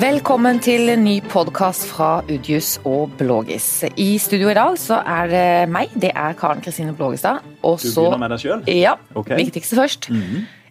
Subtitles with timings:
[0.00, 3.66] Velkommen til en ny podkast fra Udjus og Blågis.
[4.00, 5.42] I studio i dag så er det
[5.72, 7.42] meg, det er Karen Kristine Blågestad.
[7.66, 8.62] Og Du begynner med deg sjøl?
[8.70, 9.36] Ja, Okay.
[9.36, 10.08] viktigste først.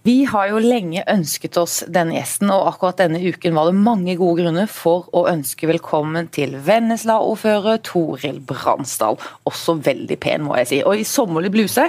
[0.04, 4.16] Vi har jo lenge ønsket oss denne gjesten, og akkurat denne uken var det mange
[4.18, 9.20] gode grunner for å ønske velkommen til Vennesla-ordfører Toril Bransdal.
[9.46, 10.82] Også veldig pen, må jeg si.
[10.84, 11.86] Og i sommerlig bluse.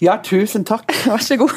[0.00, 0.90] Ja, tusen takk.
[1.06, 1.52] Vær så god.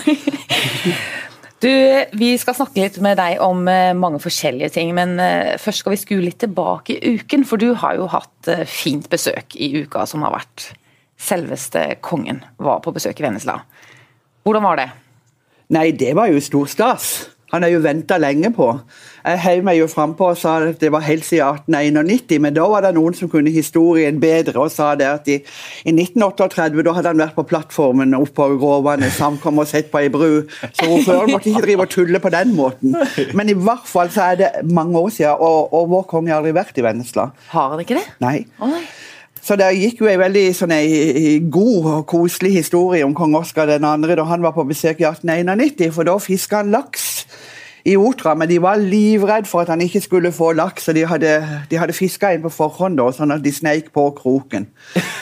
[1.61, 1.69] Du,
[2.17, 5.93] Vi skal snakke litt med deg om eh, mange forskjellige ting, men eh, først skal
[5.93, 7.45] vi skue litt tilbake i uken.
[7.45, 10.71] For du har jo hatt eh, fint besøk i uka som har vært.
[11.21, 13.59] Selveste kongen var på besøk i Vennesla.
[14.41, 14.87] Hvordan var det?
[15.77, 17.11] Nei, det var jo stor stas.
[17.53, 18.71] Han er jo venta lenge på.
[19.21, 22.65] Jeg heiv meg jo frampå og sa at det var helt siden 1891, men da
[22.71, 25.37] var det noen som kunne historien bedre og sa det at i,
[25.85, 30.09] i 1938 da hadde han vært på plattformen oppå Gråvannet, samkom og sett på ei
[30.13, 30.41] bru.
[30.73, 32.97] Så ordføreren måtte ikke drive og tulle på den måten.
[33.37, 36.41] Men i hvert fall så er det mange år siden, og, og vår konge har
[36.41, 37.29] aldri vært i Vennesla.
[37.53, 38.07] Har han ikke det?
[38.23, 38.41] Nei.
[38.59, 38.83] Oh, nei.
[39.41, 43.71] Så det gikk jo en veldig sånn, en god og koselig historie om kong Oskar
[43.73, 43.79] 2.
[44.13, 47.10] da han var på besøk i 1891, for da fiska han laks
[47.85, 51.05] i Otra, men de var livredd for at han ikke skulle få laks, og de
[51.07, 51.31] hadde,
[51.71, 54.67] de hadde fiska inn på forhånd, da, sånn at de sneik på kroken.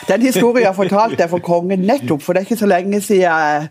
[0.08, 3.70] Den historien fortalte jeg for kongen nettopp, for det er ikke så lenge siden jeg,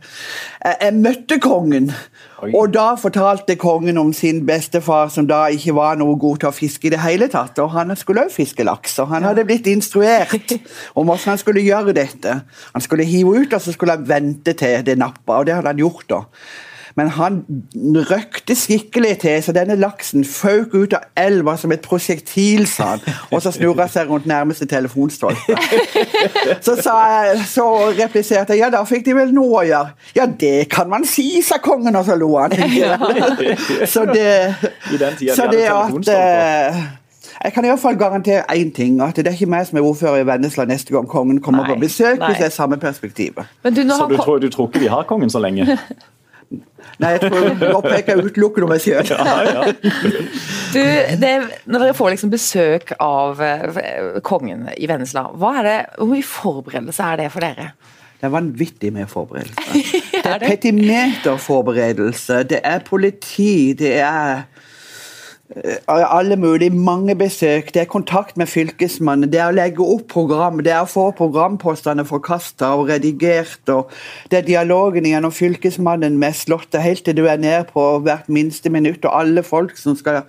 [0.63, 1.91] jeg, jeg møtte kongen.
[2.39, 2.53] Oi.
[2.55, 6.55] Og da fortalte kongen om sin bestefar, som da ikke var noe god til å
[6.55, 7.59] fiske i det hele tatt.
[7.59, 10.55] Og han skulle òg fiske laks, og han hadde blitt instruert
[10.95, 12.39] om hvordan han skulle gjøre dette.
[12.71, 15.73] Han skulle hive ut, og så skulle han vente til det nappa, og det hadde
[15.73, 16.23] han gjort, da.
[16.99, 17.39] Men han
[18.09, 23.05] røkte skikkelig til, så denne laksen føk ut av elva som et prosjektil, sa han.
[23.31, 25.55] Og så snurra seg rundt nærmeste telefonstolpe.
[26.65, 29.93] Så, sa jeg, så repliserte jeg ja, da fikk de vel noe å gjøre.
[30.17, 32.53] Ja, det kan man si, sa kongen, og så lo han.
[33.93, 34.31] Så det,
[35.35, 36.81] så det at eh,
[37.43, 39.87] jeg kan i hvert fall garantere én ting, at det er ikke meg som er
[39.87, 42.31] ordfører i Vennesla neste gang kongen kommer Nei, på besøk, nei.
[42.33, 43.47] hvis det er samme perspektivet.
[43.63, 45.67] Men du, nå Så du tror, du tror ikke vi har kongen så lenge?
[46.99, 49.11] Nei, jeg tror Nå peker jeg utelukkende om meg sjøl.
[49.13, 49.61] Ja, ja.
[50.73, 50.81] Du,
[51.21, 51.31] det,
[51.65, 57.29] når dere får liksom besøk av eh, kongen i Vennesla, hvor mye forberedelse er det
[57.33, 57.71] for dere?
[58.19, 59.61] Det er vanvittig med forberedelse.
[60.19, 64.43] Det Er er petimeterforberedelse, det er politi, det er
[65.87, 70.59] alle mulige, mange besøk, det er kontakt med fylkesmannen, det er å legge opp program,
[70.61, 73.89] det er å få programpostene forkasta og redigert, og
[74.29, 78.69] det er dialogen gjennom fylkesmannen med Slottet, helt til du er ned på hvert minste
[78.69, 80.21] minutt, og alle folk som skal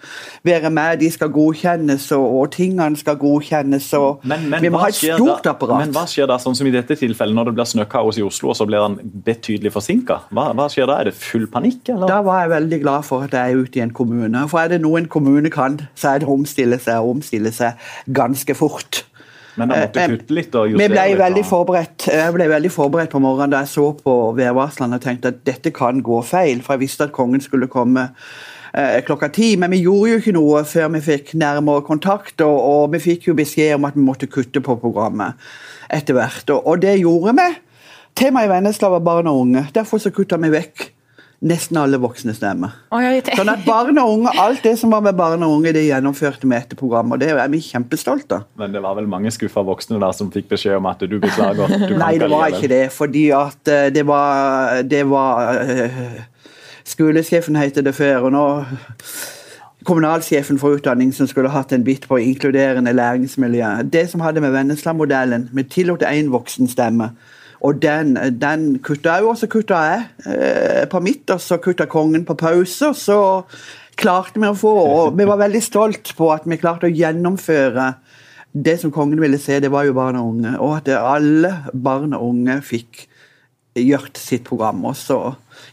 [0.46, 5.02] være med, de skal godkjennes, og, og tingene skal godkjennes, og vi må ha et
[5.02, 5.84] stort da, apparat.
[5.84, 8.54] Men hva skjer da, sånn som i dette tilfellet, når det blir snøkaos i Oslo,
[8.54, 8.96] og så blir han
[9.28, 10.22] betydelig forsinka?
[10.32, 10.96] Hva, hva skjer da?
[11.04, 12.08] Er det full panikk, eller?
[12.08, 14.48] Da var jeg veldig glad for at jeg er ute i en kommune.
[14.48, 17.52] For er det noe en kommune kan, så er det å omstille seg og omstille
[17.54, 17.78] seg
[18.16, 19.04] ganske fort.
[19.58, 21.18] Men da måtte Eh, kutte litt og justere ble litt?
[21.18, 25.34] veldig forberedt Jeg ble veldig forberedt på morgenen da jeg så på værvarslene og tenkte
[25.34, 28.10] at dette kan gå feil, for jeg visste at kongen skulle komme
[28.74, 29.56] eh, klokka ti.
[29.56, 33.28] Men vi gjorde jo ikke noe før vi fikk nærmere kontakt, og, og vi fikk
[33.28, 35.34] jo beskjed om at vi måtte kutte på programmet
[35.90, 36.46] etter hvert.
[36.50, 37.50] Og, og det gjorde vi.
[38.16, 39.66] Temaet i Vennesla var barn og unge.
[39.74, 40.89] Derfor så kutta vi vekk
[41.40, 42.74] nesten alle voksne stemmer.
[42.92, 45.86] Oh, Sånn at barn og unge, Alt det som var med barn og unge, det
[45.86, 47.16] gjennomførte vi etter programmet.
[47.16, 48.46] og Det er vi kjempestolte av.
[48.60, 51.72] Men det var vel mange skuffa voksne der som fikk beskjed om at du beklager?
[51.88, 52.84] Du Nei, det var ikke det.
[52.92, 56.00] Fordi at eh, det var, det var eh,
[56.84, 58.28] Skolesjefen heter det før.
[58.28, 58.46] og nå
[59.88, 63.78] Kommunalsjefen for utdanning som skulle hatt en bit på inkluderende læringsmiljø.
[63.88, 67.14] Det som hadde med Vennesla-modellen Vi tillot én voksen stemme.
[67.66, 71.84] Og den, den kutta jeg og så kutta jeg eh, på mitt, og så kutta
[71.90, 72.88] kongen på pause.
[72.88, 73.18] Og så
[74.00, 77.90] klarte vi å få Og vi var veldig stolt på at vi klarte å gjennomføre
[78.50, 80.56] det som kongen ville se, det var jo barn og unge.
[80.58, 83.04] Og at alle barn og unge fikk
[83.78, 84.80] gjort sitt program.
[84.88, 85.18] Og så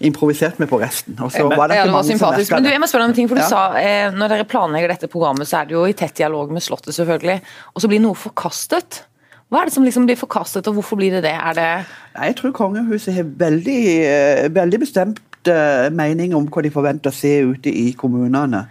[0.05, 1.15] improviserte vi på resten.
[1.23, 2.51] Og så var det ja, ikke det var mange som sympatisk.
[2.51, 2.59] det.
[2.59, 3.50] Men du, jeg må spørre deg om ting, for du Ja.
[3.50, 6.62] sa eh, Når dere planlegger dette programmet, så er det jo i tett dialog med
[6.62, 7.39] Slottet, selvfølgelig.
[7.73, 9.01] Og så blir noe forkastet.
[9.47, 11.38] Hva er det som liksom blir forkastet, og hvorfor blir det det?
[11.55, 11.85] Det
[12.17, 17.15] Jeg tror kongehuset har veldig, eh, veldig bestemt eh, mening om hva de forventer å
[17.15, 18.65] se ute i kommunene.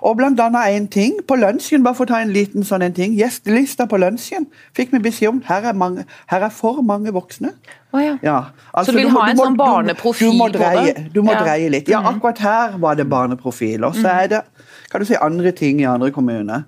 [0.00, 2.94] Og blant annet en ting på lunsjen, bare for å ta en liten sånn en
[2.96, 3.12] ting.
[3.18, 7.52] Gjestelista på lunsjen fikk vi beskjed om her er, mange, her er for mange voksne.
[7.92, 8.16] Oh, ja.
[8.22, 8.38] Ja,
[8.72, 11.12] altså, du vil ha en sånn barneprofil du må på dreie, det?
[11.12, 11.42] Du må Ja.
[11.44, 11.88] dreie litt.
[11.88, 12.14] Ja, Mhm.
[12.14, 13.84] akkurat her var det barneprofil.
[13.84, 14.42] Og så er det
[14.90, 16.64] kan du si, andre ting i andre kommuner.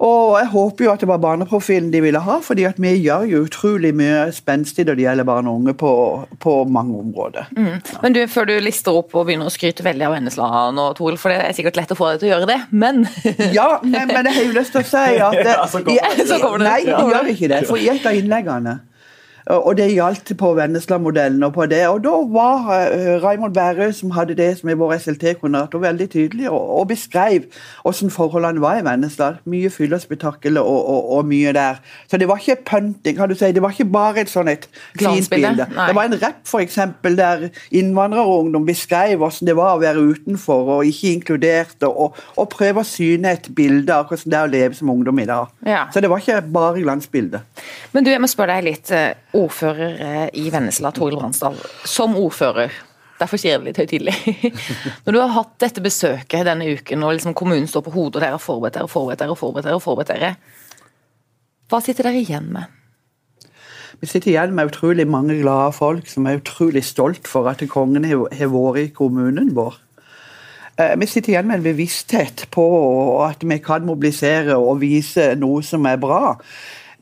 [0.00, 3.26] Og jeg håper jo at det var barneprofilen de ville ha, fordi at vi gjør
[3.28, 5.92] jo utrolig mye spenstig når det gjelder barn og unge på,
[6.40, 7.50] på mange områder.
[7.52, 7.82] Mm.
[8.00, 11.20] Men du, før du lister opp og begynner å skryte veldig av Vennesla nå, Toril,
[11.20, 13.04] for det er sikkert lett å få deg til å gjøre det, men
[13.58, 16.16] Ja, men, men jeg har jo lyst til å si at det, Ja, så kommer
[16.16, 16.28] det.
[16.30, 16.70] Så kommer det.
[16.70, 17.64] Nei, de gjør ikke det.
[17.68, 18.78] For i et av innleggene
[19.46, 21.42] og det gjaldt på Vennesla-modellen.
[21.42, 24.96] Og på det, og da var uh, Raymond Bærøe, som hadde det som er vår
[24.98, 27.48] SLT-koordinator, veldig tydelig og, og beskrev
[27.82, 29.32] hvordan forholdene var i Vennesla.
[29.50, 30.06] Mye fyll og
[30.60, 31.80] og, og, mye der.
[32.10, 33.52] Så det var ikke punting, kan du si.
[33.52, 35.66] Det var ikke bare et sånn et fint bilde.
[35.66, 40.88] Det var en rapp eksempel, der innvandrerungdom beskrev hvordan det var å være utenfor og
[40.88, 44.78] ikke inkludert, og, og prøve å syne et bilde av hvordan det er å leve
[44.78, 45.50] som ungdom i dag.
[45.66, 45.86] Ja.
[45.92, 47.42] Så det var ikke bare glansbilde.
[47.94, 48.92] Men du, jeg må spørre deg litt.
[49.36, 51.58] Ordfører eh, i Vennesla, Toril Bransdal.
[51.86, 52.72] Som ordfører,
[53.20, 54.16] derfor sier jeg det litt høytidelig.
[55.04, 58.24] Når du har hatt dette besøket denne uken, og liksom kommunen står på hodet, og
[58.24, 60.34] dere har forberedt dere, og forberedt dere, forberedt dere, forberedt dere.
[61.70, 62.76] Hva sitter dere igjen med?
[64.00, 68.06] Vi sitter igjen med utrolig mange glade folk som er utrolig stolt for at kongen
[68.08, 69.76] har vært i kommunen vår.
[70.80, 72.64] Eh, Vi sitter igjen med en bevissthet på
[73.26, 76.38] at vi kan mobilisere og vise noe som er bra.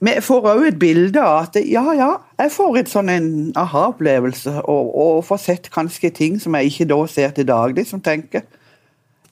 [0.01, 3.29] Vi får òg et bilde av at ja, ja, jeg får et sånn en
[3.59, 8.01] aha-opplevelse, og, og får sett kanskje ting som jeg ikke da ser til daglig, som
[8.05, 8.45] tenker.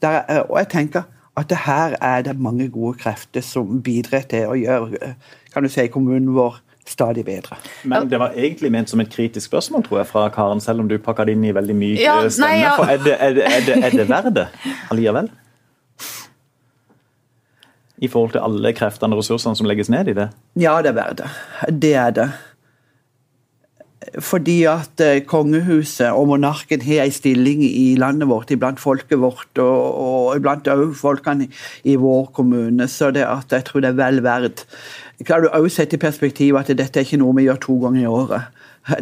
[0.03, 4.25] Der, er- og jeg tenker at det her er det mange gode krefter som bidrar
[4.31, 5.15] til å gjøre eh,
[5.53, 7.57] kan du si, kommunen vår stadig bedre.
[7.85, 10.89] Men det var egentlig ment som et kritisk spørsmål, tror jeg, fra Karen, selv om
[10.91, 12.51] du pakka det inn i veldig myk Ja, eh, stemme.
[12.51, 12.75] nei, ja.
[12.79, 14.47] For er det, er, det, er, det, er det verdt det
[14.95, 15.31] allikevel?
[18.03, 20.29] I forhold til alle kreftene og ressursene som legges ned i det?
[20.61, 21.31] Ja, det er verdt det.
[21.83, 22.29] Det er det.
[24.23, 29.59] Fordi at eh, kongehuset og monarken har en stilling i landet vårt, iblant folket vårt,
[29.59, 31.49] og, og iblant òg folkene
[31.85, 32.89] i vår kommune.
[32.89, 34.67] Så det at jeg tror det er vel verdt.
[35.27, 38.03] Kan du òg sette i perspektiv at dette er ikke noe vi gjør to ganger
[38.03, 38.53] i året.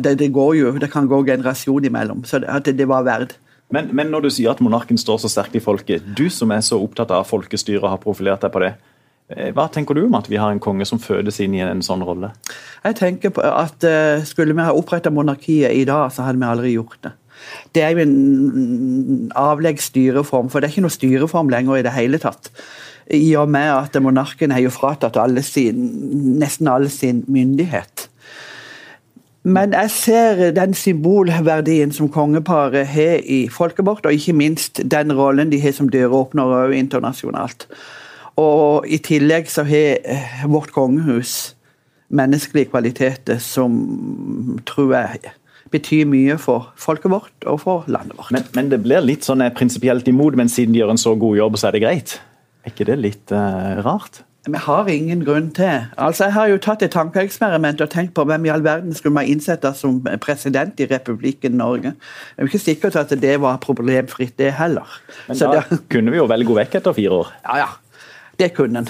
[0.00, 3.36] Det, det, går jo, det kan gå generasjon imellom, så det, at det var verdt.
[3.72, 6.62] Men, men når du sier at monarken står så sterkt i folket, du som er
[6.64, 8.74] så opptatt av folkestyret og har profilert deg på det,
[9.32, 11.82] eh, hva tenker du om at vi har en konge som fødes inn i en
[11.84, 12.34] sånn rolle?
[12.84, 16.50] Jeg tenker på at eh, Skulle vi ha oppretta monarkiet i dag, så hadde vi
[16.50, 17.14] aldri gjort det.
[17.74, 21.94] Det er jo en avleggs styreform, for det er ikke noe styreform lenger i det
[21.96, 22.52] hele tatt.
[23.12, 25.82] I og med at monarken er jo fratatt alle sin,
[26.40, 28.08] nesten all sin myndighet.
[29.44, 35.12] Men jeg ser den symbolverdien som kongeparet har i folket vårt, og ikke minst den
[35.12, 37.68] rollen de har som døråpnere òg internasjonalt.
[38.40, 41.54] Og i tillegg så har eh, vårt kongehus
[42.14, 43.76] menneskelige kvaliteter som
[44.66, 45.34] tror jeg
[45.74, 48.32] betyr mye for folket vårt og for landet vårt.
[48.34, 51.14] Men, men det blir litt sånn eh, prinsipielt imot, men siden de gjør en så
[51.18, 52.16] god jobb, så er det greit.
[52.64, 54.22] Er ikke det litt uh, rart?
[54.46, 55.86] Vi har ingen grunn til.
[55.96, 59.14] Altså, Jeg har jo tatt et tankeeksperiment og tenkt på hvem i all verden skulle
[59.16, 61.94] man innsette som president i republikken Norge.
[61.94, 64.84] Det er jo ikke sikkert at det var problemfritt, det heller.
[65.28, 67.32] Men Så da det, kunne vi jo velge henne vekk etter fire år.
[67.48, 67.70] ja, ja.
[68.38, 68.88] Det kunne en.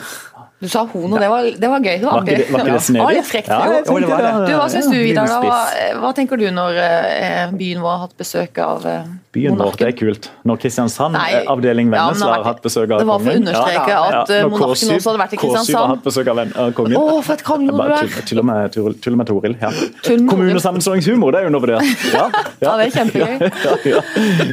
[0.63, 1.99] Du sa hono, det var, det var gøy.
[2.01, 3.17] Det var, Var ikke var ikke det snedig?
[3.19, 3.49] Ja, frekt.
[3.49, 4.31] Ja, det var det.
[4.49, 5.29] Du, Hva syns du, Vidar?
[5.45, 5.59] Hva,
[6.01, 9.87] hva tenker du når eh, byen vår har hatt besøk av eh, Byen vår, det
[9.89, 10.29] er kult.
[10.47, 12.99] Når Kristiansand, Nei, eh, avdeling ja, Vennesla, har har vært- hatt besøk av kongen.
[13.01, 15.87] det var for å understreke at, ja, at monarken også hadde vært i K7 har
[15.95, 16.43] hatt besøk av,
[16.79, 16.97] kongen.
[17.01, 18.23] Å, for et kongen Bare du er.
[18.31, 19.57] Til, og med, til og med Toril.
[19.61, 19.71] Ja.
[20.31, 21.83] Kommunesammenslåingshumor, det er undervurdert.
[22.15, 22.25] Ja,
[22.65, 23.51] Ja, det er kjempegøy.
[23.65, 24.01] Ja, ja.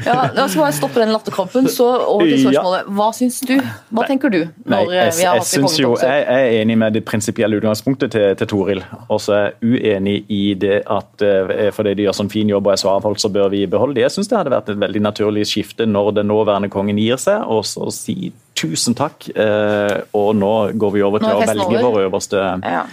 [0.05, 1.67] Ja, da skal jeg stoppe den latterkampen.
[1.71, 2.89] Så over til spørsmålet.
[2.97, 3.53] Hva syns du?
[3.93, 6.77] Hva tenker du når Nei, jeg, vi har hatt jeg, synes jo, jeg er enig
[6.81, 8.83] med det prinsipielle utgangspunktet til, til Toril.
[9.07, 12.67] Og så er jeg uenig i det at eh, fordi de gjør sånn fin jobb
[12.69, 14.05] og er så avholdt, så bør vi beholde de.
[14.05, 17.43] Jeg syns det hadde vært et veldig naturlig skifte når den nåværende kongen gir seg,
[17.47, 19.29] og så si tusen takk.
[19.35, 21.81] eh, Og nå går vi over til å velge over.
[21.91, 22.83] vår øverste Ja.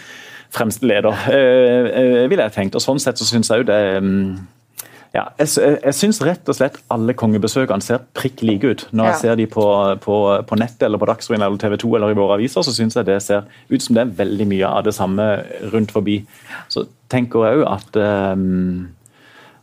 [0.50, 2.74] fremste leder, eh, eh, ville jeg tenkt.
[2.74, 4.46] Og sånn sett så syns jeg jo det mm,
[5.14, 5.48] ja, jeg,
[5.82, 8.86] jeg syns rett og slett alle kongebesøkene ser prikk like ut.
[8.92, 9.64] Når jeg ser de på,
[10.04, 10.16] på,
[10.46, 13.06] på nettet eller på Dagsrevyen eller TV 2 eller i våre aviser, så syns jeg
[13.08, 15.28] det ser ut som det er veldig mye av det samme
[15.72, 16.18] rundt forbi.
[16.68, 18.88] Så tenker jeg òg at ehm,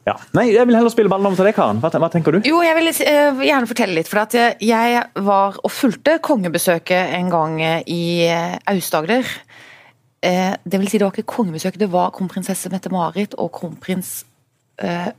[0.06, 0.16] ja.
[0.38, 1.80] Nei, jeg vil heller spille ballen over til deg, Karen.
[1.82, 2.40] Hva, hva tenker du?
[2.46, 4.10] Jo, jeg vil uh, gjerne fortelle litt.
[4.12, 9.26] For at jeg, var og fulgte kongebesøket en gang eh, i eh, Aust-Agder.
[10.26, 14.20] Uh, det vil si, det var ikke kongebesøk, det var kronprinsesse Mette-Marit og kronprins
[14.84, 15.10] uh,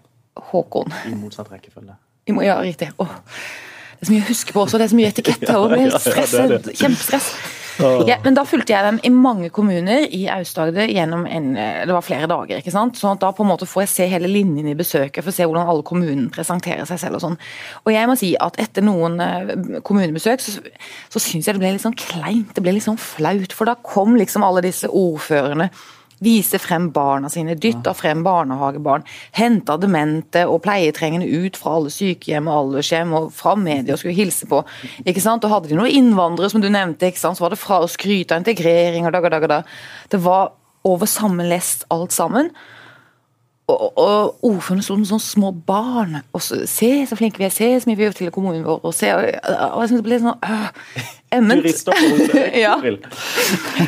[0.53, 0.93] Håkon.
[1.09, 1.97] I motsatt rekkefølge.
[2.35, 2.91] Må- Ja, riktig.
[3.03, 3.13] Åh,
[3.97, 5.53] det er så mye å huske på også, det er så mye etikette.
[5.57, 6.75] og blir ja, ja, stress, det det.
[6.77, 7.31] Kjempestress.
[7.77, 12.05] Ja, men da fulgte jeg dem i mange kommuner i Aust-Agder gjennom en, det var
[12.05, 12.61] flere dager.
[12.61, 12.97] ikke sant?
[12.97, 15.37] Sånn at Da på en måte får jeg se hele linjen i besøket, for å
[15.37, 17.19] se hvordan alle kommunene presenterer seg selv.
[17.19, 17.37] Og sånn.
[17.85, 19.53] Og jeg må si at etter noen eh,
[19.85, 20.57] kommunebesøk så,
[21.13, 23.53] så syns jeg det ble litt sånn kleint, det ble litt sånn flaut.
[23.57, 25.69] For da kom liksom alle disse ordførerne
[26.25, 29.05] Vise frem barna sine, dytta frem barnehagebarn.
[29.37, 34.17] Henta demente og pleietrengende ut fra alle sykehjem og aldershjem og fra media og skulle
[34.17, 34.63] hilse på.
[35.05, 35.45] ikke sant?
[35.45, 37.37] Og hadde de noen innvandrere, som du nevnte, ikke sant?
[37.37, 39.77] så var det fra å skryte av integrering og dag og dag og dag.
[40.13, 40.57] Det var
[40.87, 42.51] over sammenlest alt sammen.
[43.67, 46.23] Og, og ordførerne sto som små barn.
[46.33, 48.85] og så, 'Se så flinke vi er, se så mye vi gjør til kommunen vår.'
[48.85, 49.25] og se, og,
[49.73, 50.69] og jeg synes det ble sånn øh,
[51.39, 51.63] emment.
[51.63, 52.45] Du rister på hodet.
[52.61, 52.75] Ja.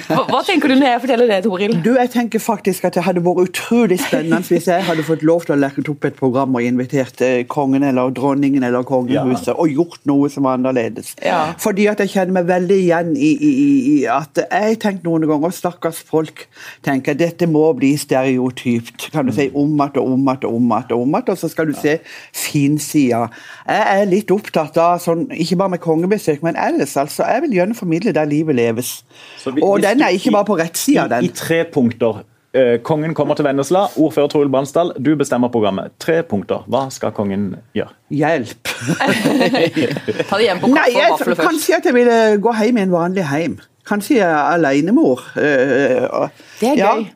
[0.09, 1.75] Hva, hva tenker du når jeg forteller det, Toril?
[1.85, 5.45] Du, jeg tenker faktisk at Det hadde vært utrolig spennende hvis jeg hadde fått lov
[5.47, 9.71] til å legge opp et program og invitert eh, kongen eller dronningen eller kongehuset og
[9.73, 11.15] gjort noe som var annerledes.
[11.25, 11.53] Ja.
[11.63, 15.27] Fordi at jeg kjenner meg veldig igjen i, i, i- i at jeg tenker noen
[15.31, 16.47] ganger stakkars folk
[16.87, 19.09] tenker at dette må bli stereotypt.
[19.15, 21.39] Kan du si om igjen og om igjen og om igjen, og om igjen, og
[21.41, 21.97] så skal du se
[22.37, 23.25] finsida.
[23.69, 26.97] Jeg er litt opptatt av, sånn, ikke bare med kongebesøk, men ellers.
[27.01, 29.05] altså, Jeg vil gjerne formidle der livet leves.
[29.47, 31.25] Vi- og den er ikke bare på rettsida, den.
[31.25, 32.23] I tre punkter.
[32.55, 33.87] Eh, kongen kommer til Vennesla.
[33.97, 35.91] Ordfører Toril Bransdal, du bestemmer programmet.
[36.01, 36.65] Tre punkter.
[36.67, 37.93] Hva skal kongen gjøre?
[38.11, 38.69] Hjelp.
[40.29, 41.43] Ta det hjem på Nei, kaffe og vafler først.
[41.45, 43.59] Kanskje at jeg ville gå hjem i en vanlig heim.
[43.89, 45.23] Kanskje jeg er alenemor.
[45.37, 46.29] eh,
[46.61, 47.07] Det er ja, gøy.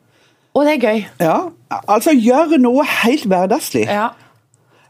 [0.53, 1.03] Og det er gøy.
[1.19, 1.37] Ja,
[1.87, 3.87] altså gjøre noe helt hverdagslig.
[3.89, 4.09] Ja.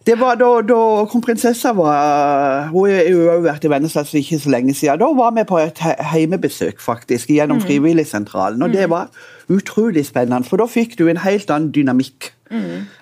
[0.04, 4.40] Det var da, da kronprinsessa var Hun har jo også vært i Vennesla for ikke
[4.44, 5.00] så lenge siden.
[5.00, 5.80] Da var vi på et
[6.12, 8.64] heimebesøk faktisk, gjennom Frivilligsentralen.
[8.64, 9.14] Og det var
[9.52, 12.34] utrolig spennende, for da fikk du en helt annen dynamikk.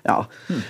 [0.06, 0.22] Ja.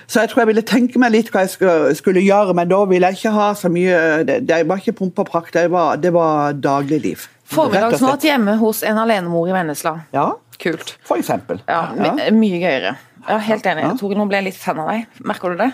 [0.08, 2.80] Så jeg tror jeg ville tenke meg litt hva jeg skulle, skulle gjøre, men da
[2.90, 6.00] ville jeg ikke ha så mye Det, det var ikke pomp og prakt, det var,
[6.02, 7.28] det var dagligliv.
[7.52, 10.00] Formiddagsmat hjemme hos en alenemor i Vennesla.
[10.16, 10.96] Ja, Kult.
[11.06, 11.62] for eksempel.
[11.68, 12.96] Ja, my Mye gøyere.
[13.28, 13.86] Ja, helt enig.
[14.00, 15.22] Toril, nå ble jeg litt fan av deg.
[15.30, 15.72] Merker du det?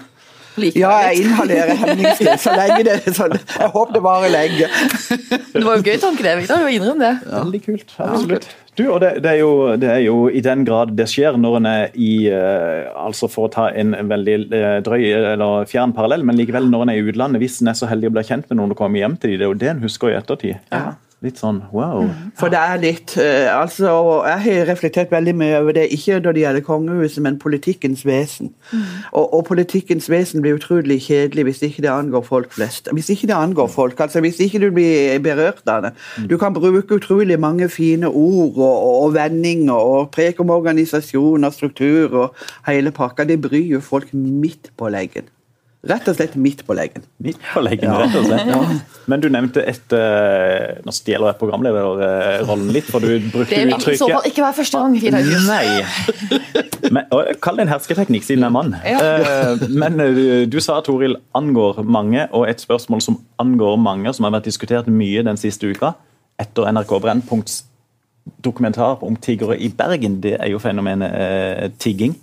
[0.57, 3.35] Liker Ja, jeg inhalerer hemningsfritt så lenge det er sånn.
[3.37, 4.69] Jeg håper det varer lenge.
[5.57, 6.61] Det var jo gøy tanke, det, Victor.
[6.61, 7.11] Du innrøm det.
[7.25, 7.93] Veldig kult.
[7.97, 8.45] Absolutt.
[8.77, 11.55] Du, og det, det, er jo, det er jo i den grad det skjer når
[11.57, 15.01] en er i eh, altså For å ta en veldig eh, drøy
[15.33, 18.11] eller fjern parallell, men likevel når en er i utlandet, hvis en er så heldig
[18.11, 19.83] å bli kjent med noen og kommer hjem til dem, det er jo det en
[19.87, 20.61] husker i ettertid.
[20.69, 20.93] Ja.
[21.25, 22.03] Litt sånn wow.
[22.37, 23.89] For det er litt eh, altså,
[24.29, 28.51] Jeg har reflektert veldig mye over det, ikke når det gjelder kongehuset, men politikkens vesen.
[29.09, 32.91] Og, og politikkens vesen blir utrolig kjedelig hvis ikke det angår folk flest.
[32.93, 35.93] Hvis ikke det angår folk, altså hvis ikke du blir berørt av det.
[36.29, 41.49] Du kan bruke utrolig mange fine ord og, og, og vendinger og preke om organisasjon
[41.49, 43.25] og struktur og hele pakka.
[43.25, 45.33] Det bryr jo folk midt på leggen.
[45.85, 47.03] Rett og slett midt på leggen.
[47.21, 48.49] Midt på leggen, rett og slett.
[49.11, 53.69] Men du nevnte et uh, Nå stjeler jeg programlederrollen litt, for du brukte Det vil
[53.69, 54.97] i så uttrykket fall ikke være første gang.
[54.97, 56.89] Vidar Nei.
[56.89, 58.73] Men, og, kall det en hersketeknikk, siden jeg er mann.
[58.81, 58.97] Ja.
[59.53, 64.11] Uh, men eh, du sa at Toril angår mange, og et spørsmål som angår mange,
[64.17, 65.93] som har vært diskutert mye den siste uka,
[66.41, 67.61] etter NRK Brennpunkts
[68.43, 72.17] dokumentar om tiggere i Bergen, det er jo fenomenet eh, tigging.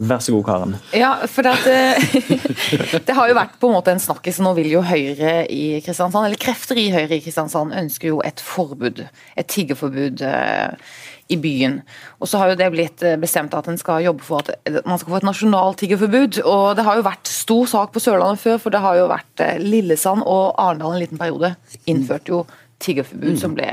[0.00, 0.74] Vær så god, Karen.
[0.96, 4.38] Ja, for det, at, eh, det har jo vært på en måte en snakkis.
[4.40, 8.40] Nå vil jo Høyre i Kristiansand, eller krefter i Høyre i Kristiansand ønsker jo et
[8.40, 9.02] forbud.
[9.36, 10.88] Et tiggerforbud eh,
[11.28, 11.82] i byen.
[12.16, 14.96] Og så har jo det blitt eh, bestemt at en skal jobbe for at man
[14.96, 16.40] skal få et nasjonalt tiggerforbud.
[16.48, 19.46] Og det har jo vært stor sak på Sørlandet før, for det har jo vært
[19.60, 21.54] Lillesand og Arendal en liten periode
[21.84, 22.44] innførte jo
[22.80, 23.68] tiggerforbud som ble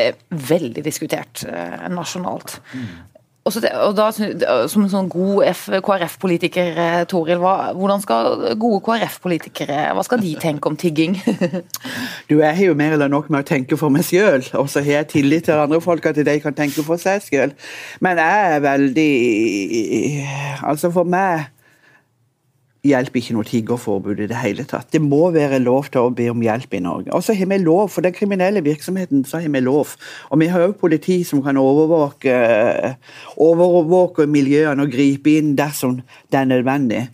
[0.00, 2.58] eh, veldig diskutert eh, nasjonalt.
[2.64, 3.09] Og
[3.48, 4.10] så og da,
[4.68, 5.46] Som en sånn god
[5.86, 11.16] KrF-politiker, eh, Toril, hva, hvordan skal gode KrF-politikere hva skal de tenke om tigging?
[12.28, 14.84] Du, Jeg har jo mer eller nok med å tenke for meg sjøl, og så
[14.84, 17.54] har jeg tillit til andre folk at de kan tenke for seg sjøl.
[18.00, 19.10] Men jeg er veldig
[20.68, 21.48] Altså, for meg
[22.86, 24.88] hjelper ikke noe tiggerforbud i det hele tatt.
[24.92, 27.12] Det må være lov til å be om hjelp i Norge.
[27.12, 29.96] Og så har vi lov, For den kriminelle virksomheten så har vi lov.
[30.30, 32.34] Og vi har òg politi som kan overvåke,
[33.36, 36.00] overvåke miljøene og gripe inn dersom
[36.32, 37.08] det er nødvendig.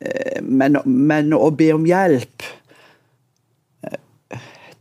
[0.00, 2.42] Eh, Men, men å be om hjelp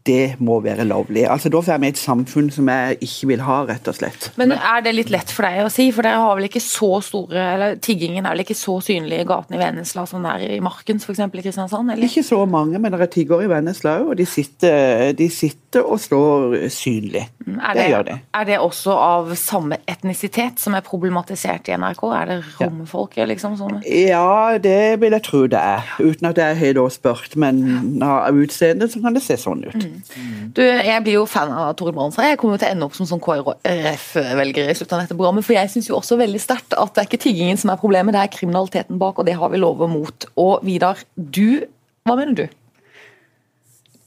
[0.08, 1.26] det må være lovlig.
[1.30, 4.30] Altså, Da får vi et samfunn som jeg ikke vil ha, rett og slett.
[4.40, 5.90] Men er det litt lett for deg å si?
[5.94, 9.28] For dere har vel ikke så store eller Tiggingen er vel ikke så synlig i
[9.28, 11.22] gatene i Vennesla som det er i Markens, f.eks.
[11.26, 11.92] i Kristiansand?
[11.94, 12.08] eller?
[12.08, 15.86] Ikke så mange, men det er tiggere i Vennesla òg, og de sitter, de sitter
[15.86, 17.24] og står synlig.
[17.48, 18.18] Er det det, gjør de.
[18.42, 22.04] er det også av samme etnisitet som er problematisert i NRK?
[22.18, 23.58] Er det romfolk liksom?
[23.60, 23.82] Sånne?
[23.88, 25.88] Ja, det vil jeg tro det er.
[26.00, 29.91] Uten at jeg har spurt, men av utseendet så kan det se sånn ut.
[30.00, 30.52] Mm.
[30.56, 32.96] Du, Jeg blir jo fan av Tore Brann, jeg kommer jo til å ende opp
[32.98, 35.46] som sånn KrF-velger i slutten av dette programmet.
[35.48, 38.16] For jeg syns jo også veldig sterkt at det er ikke tiggingen som er problemet,
[38.16, 40.28] det er kriminaliteten bak, og det har vi lover mot.
[40.42, 41.64] Og Vidar, du,
[42.08, 42.46] hva mener du?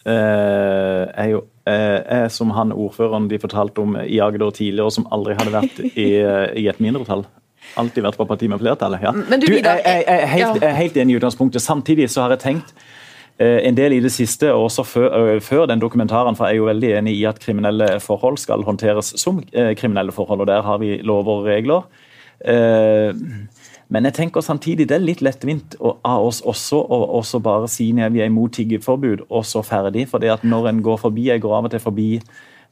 [0.04, 5.06] Uh, jeg, jo, uh, jeg som han ordføreren de fortalte om i Agder tidligere, som
[5.14, 7.24] aldri hadde vært i, uh, i et mindretall.
[7.80, 9.00] Alltid vært på parti med flertallet.
[9.02, 9.14] Ja.
[9.16, 11.64] Men du, Vidar, jeg, er helt, er helt enig i utgangspunktet.
[11.64, 12.74] Samtidig så har jeg tenkt
[13.38, 16.68] en del i det siste, og også før, før, den dokumentaren, for jeg er jo
[16.68, 21.00] veldig enig i at kriminelle forhold skal håndteres som kriminelle forhold, og der har vi
[21.02, 21.82] lover og regler.
[23.88, 28.14] Men jeg tenker samtidig det er litt lettvint av oss også å bare si at
[28.14, 30.06] vi er imot tiggeforbud, og så ferdig.
[30.10, 32.08] For det at når en går forbi, jeg går av og til forbi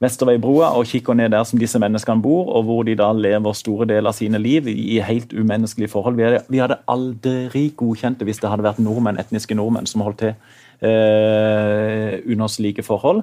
[0.03, 3.87] Vesterveibroa og kikker ned der som disse menneskene bor, og hvor de da lever store
[3.87, 6.19] deler av sine liv i helt umenneskelige forhold.
[6.19, 10.03] Vi hadde, vi hadde aldri godkjent det hvis det hadde vært nordmenn, etniske nordmenn som
[10.03, 10.35] holdt til
[10.83, 13.23] eh, under slike forhold.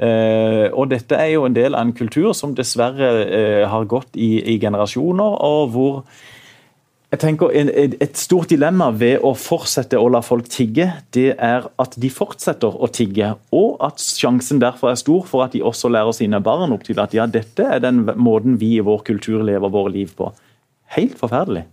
[0.00, 4.14] Eh, og Dette er jo en del av en kultur som dessverre eh, har gått
[4.14, 5.98] i, i, generasjoner, og hvor
[7.10, 11.96] jeg tenker Et stort dilemma ved å fortsette å la folk tigge, det er at
[11.98, 13.32] de fortsetter å tigge.
[13.50, 17.02] Og at sjansen derfor er stor for at de også lærer sine barn opp til
[17.02, 20.30] at ja, dette er den måten vi i vår kultur lever våre liv på.
[20.94, 21.66] Helt forferdelig.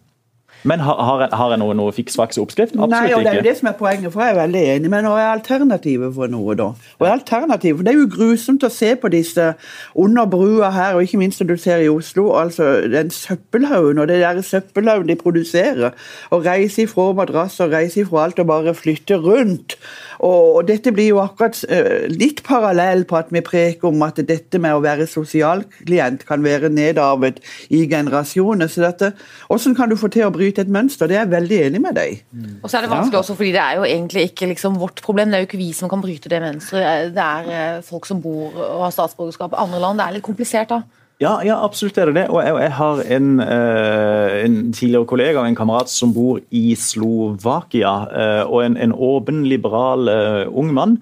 [0.64, 2.74] Men har, har, jeg, har jeg noe, noe fiksfaks oppskrift?
[2.76, 4.92] Absolutt Nei, og det er jo det som er poenget, for jeg er veldig enig.
[4.94, 6.72] Men hva er alternativet for noe, da?
[6.98, 9.48] Og alternativet, for Det er jo grusomt å se på disse
[9.96, 14.10] under brua her, og ikke minst når du ser i Oslo, altså den søppelhaugen og
[14.10, 15.96] det der søppelhaugen de produserer.
[16.32, 19.78] Og reise ifra madrasser, reise ifra alt og bare flytte rundt.
[20.26, 24.60] Og, dette blir jo akkurat uh, litt parallell på at vi preker om at dette
[24.62, 28.68] med å være sosialklient kan være nedarvet i generasjoner.
[28.68, 29.12] så dette,
[29.48, 31.12] Hvordan kan du få til å bryte et mønster?
[31.12, 32.22] Det er jeg veldig enig med deg.
[32.32, 32.60] Mm.
[32.64, 33.24] Og så er det vanskelig ja.
[33.24, 35.30] også, fordi det er jo egentlig ikke liksom vårt problem.
[35.30, 37.12] Det er jo ikke vi som kan bryte det mønsteret.
[37.16, 40.02] Det er uh, folk som bor og har statsborgerskap i andre land.
[40.02, 40.82] Det er litt komplisert, da.
[41.18, 42.26] Ja, ja, absolutt er det det.
[42.30, 46.76] Og jeg, jeg har en, eh, en, tidligere kollega og en kamerat som bor i
[46.78, 47.94] Slovakia.
[48.06, 51.00] Eh, og en, en, åpen, liberal eh, ung mann.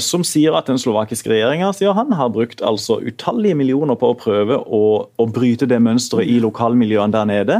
[0.00, 1.68] Som sier at den slovakiske regjeringa
[2.16, 7.12] har brukt altså utallige millioner på å prøve å, å bryte det mønsteret i lokalmiljøene
[7.12, 7.58] der nede.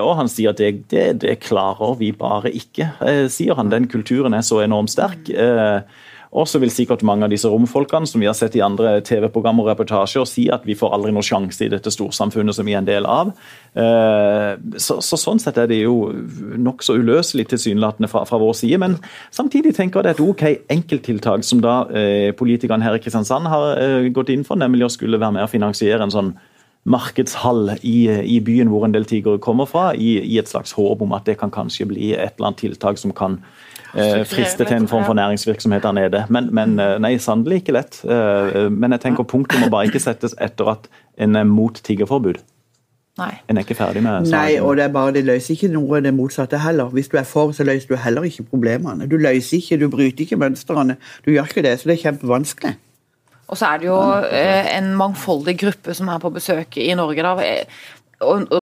[0.00, 2.88] og han sier at det, det, det klarer vi bare ikke,
[3.28, 3.68] sier han.
[3.68, 5.28] Den kulturen er så enormt sterk.
[6.32, 9.66] Og så vil sikkert mange av disse romfolkene som vi har sett i andre TV-programmer
[9.66, 12.80] og reportasjer, si at vi får aldri noen sjanse i dette storsamfunnet som vi er
[12.80, 13.34] en del av.
[13.76, 16.08] Eh, så, så Sånn sett er det jo
[16.58, 18.80] nokså uløselig tilsynelatende fra, fra vår side.
[18.80, 18.96] Men
[19.30, 23.52] samtidig tenker jeg det er et ok enkelttiltak som da eh, politikerne her i Kristiansand
[23.52, 26.32] har eh, gått inn for, nemlig å skulle være med å finansiere en sånn
[26.82, 31.04] markedshall i, i, byen hvor en del tigere kommer fra, i, i, et slags håp
[31.04, 33.38] om at det kan kanskje bli et eller annet tiltak som kan
[33.94, 36.24] eh, friste til en form for næringsvirksomhet der nede.
[36.28, 38.00] Men, men eh, nei, sannelig ikke lett.
[38.04, 40.88] Eh, men jeg tenker punktet må bare ikke settes etter at
[41.20, 42.40] en er mot tiggerforbud.
[43.20, 43.32] Nei.
[43.48, 44.30] En er ikke ferdig med.
[44.32, 46.88] Nei, og det er bare, det løser ikke noe det motsatte heller.
[46.96, 49.08] Hvis du er for, så løser du heller ikke problemene.
[49.10, 50.96] Du løser ikke, du bryter ikke mønstrene.
[51.26, 52.72] Du gjør ikke det, så det er kjempevanskelig.
[53.52, 53.98] Og så er det jo
[54.32, 57.22] eh, en mangfoldig gruppe som er på besøk i Norge.
[57.22, 57.56] da,
[58.22, 58.61] og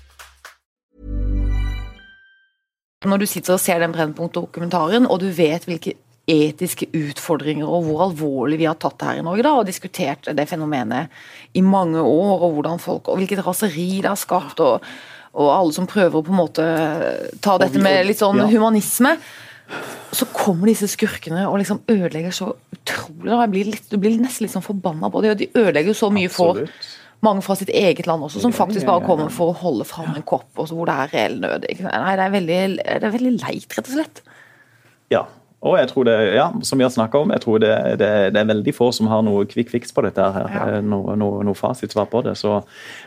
[3.01, 5.95] Når du sitter og ser den Brennpunkt-dokumentaren, og du vet hvilke
[6.29, 10.29] etiske utfordringer og hvor alvorlig vi har tatt det her i Norge da, og diskutert
[10.37, 11.09] det fenomenet
[11.57, 14.85] i mange år, og hvordan folk, og hvilket raseri det har skapt, og,
[15.33, 16.67] og alle som prøver å på en måte
[17.41, 19.15] ta dette med litt sånn humanisme.
[20.11, 23.37] Så kommer disse skurkene og liksom ødelegger så utrolig.
[23.53, 25.37] Blir litt, du blir nesten litt sånn forbanna på det.
[25.39, 26.59] De ødelegger så mye for
[27.25, 30.25] mange fra sitt eget land også, som faktisk bare kommer for å holde fram en
[30.25, 31.67] kopp, og hvor det er reell nød.
[31.83, 34.23] Nei, det er, veldig, det er veldig leit, rett og slett.
[35.11, 35.27] Ja,
[35.61, 37.69] og jeg tror det, ja, som vi har snakka om, jeg tror det,
[38.01, 40.29] det, det, er veldig få som har noe quick fix på dette.
[40.33, 40.63] her, ja.
[40.79, 42.33] Eh, noe, noe, noe fasitsvar på det.
[42.39, 42.55] Så.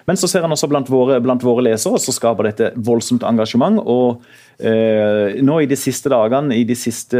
[0.06, 3.82] Men så ser han også blant våre, blant våre lesere så skaper dette voldsomt engasjement.
[3.82, 4.22] og
[4.62, 7.18] eh, nå i de siste dagene, i de siste,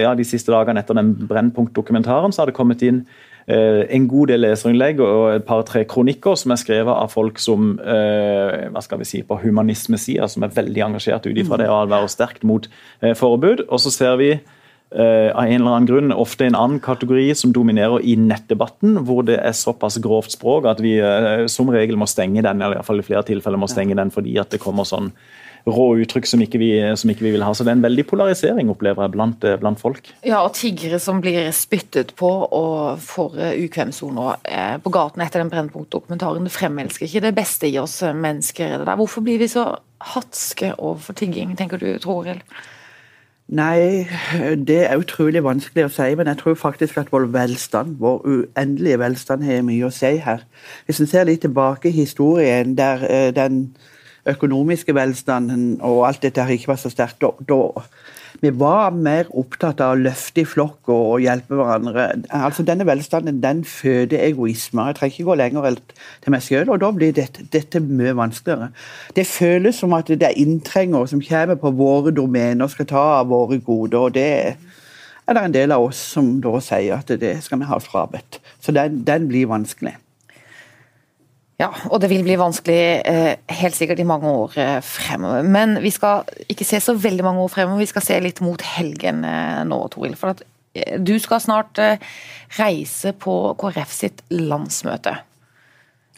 [0.00, 4.32] ja, de siste dagene etter den Brennpunkt-dokumentaren, så har det kommet inn Eh, en god
[4.32, 9.02] del leserinnlegg og et par-tre kronikker som er skrevet av folk som eh, hva skal
[9.02, 12.68] vi si, på humanismesida, som er veldig engasjert ut ifra det å være sterkt mot
[13.02, 13.66] eh, forbud.
[13.68, 14.34] Og så ser vi
[14.92, 19.38] av en eller annen grunn ofte en annen kategori som dominerer i nettdebatten, hvor det
[19.40, 20.98] er såpass grovt språk at vi
[21.48, 24.12] som regel må stenge den, eller i hvert fall i flere tilfeller må stenge den
[24.12, 25.08] fordi at det kommer sånn
[25.66, 27.52] rå uttrykk som ikke, vi, som ikke, vi, vil ha.
[27.54, 30.12] Så det er en veldig polarisering, opplever jeg, blant, blant folk.
[30.26, 35.52] Ja, og tiggere som blir spyttet på og får ukvemsoner eh, på gaten etter den
[35.52, 36.50] Brennpunkt-dokumentaren.
[36.52, 38.78] Fremelsker ikke det beste i oss mennesker.
[38.82, 39.00] Det der.
[39.00, 39.68] Hvorfor blir vi så
[40.12, 42.42] hatske overfor tigging, tenker du, Toril?
[43.52, 44.08] Nei,
[44.68, 49.00] det er utrolig vanskelig å si, men jeg tror faktisk at vår velstand, vår uendelige
[49.02, 50.46] velstand, har mye å si her.
[50.86, 53.04] Hvis en ser litt tilbake i historien, der
[53.36, 53.66] den
[54.28, 57.62] økonomiske velstanden og alt dette ikke var så sterkt, da
[58.42, 62.08] vi var mer opptatt av å løfte i flokk og hjelpe hverandre.
[62.34, 64.88] Altså Denne velstanden den føder egoisme.
[64.88, 65.78] Jeg trenger ikke gå lenger
[66.24, 68.72] til meg selv, og da blir dette, dette, mye vanskeligere.
[69.14, 73.04] Det føles som at det er inntrengere som kommer på våre domener og skal ta
[73.20, 73.98] av våre goder.
[73.98, 74.56] og det
[75.22, 78.40] er det en del av oss som da sier at det skal vi ha frabedt.
[78.58, 79.94] Så den, den blir vanskelig.
[81.62, 85.46] Ja, og det vil bli vanskelig eh, helt sikkert i mange år eh, fremover.
[85.46, 88.62] Men vi skal ikke se så veldig mange år fremover, vi skal se litt mot
[88.74, 90.16] helgen eh, nå, Toril.
[90.18, 90.42] For at
[91.04, 91.78] du skal snart
[92.56, 95.18] reise på KrF sitt landsmøte.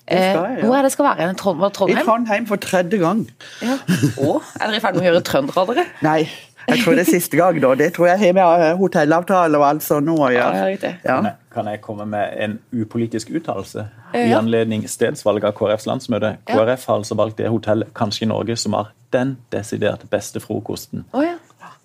[0.05, 0.67] Det skal jeg, ja.
[0.67, 1.29] Hvor er det skal være?
[1.41, 1.91] Trondheim?
[1.97, 3.25] I Trondheim for tredje gang.
[3.65, 3.79] Ja.
[4.21, 5.87] Å, er dere i ferd med å gjøre trøndere, dere?
[6.05, 6.21] Nei.
[6.69, 7.75] Jeg tror det er siste gang, da.
[7.79, 10.65] Det tror jeg har med hotellavtale og alt sånt å gjøre.
[10.65, 10.97] Ja, ja.
[11.05, 16.37] Kan, kan jeg komme med en upolitisk uttalelse i anledning stedsvalget av KrFs landsmøte?
[16.49, 21.05] KrF har altså valgt det hotellet kanskje i Norge som har den desidert beste frokosten.
[21.13, 21.34] Oh, ja.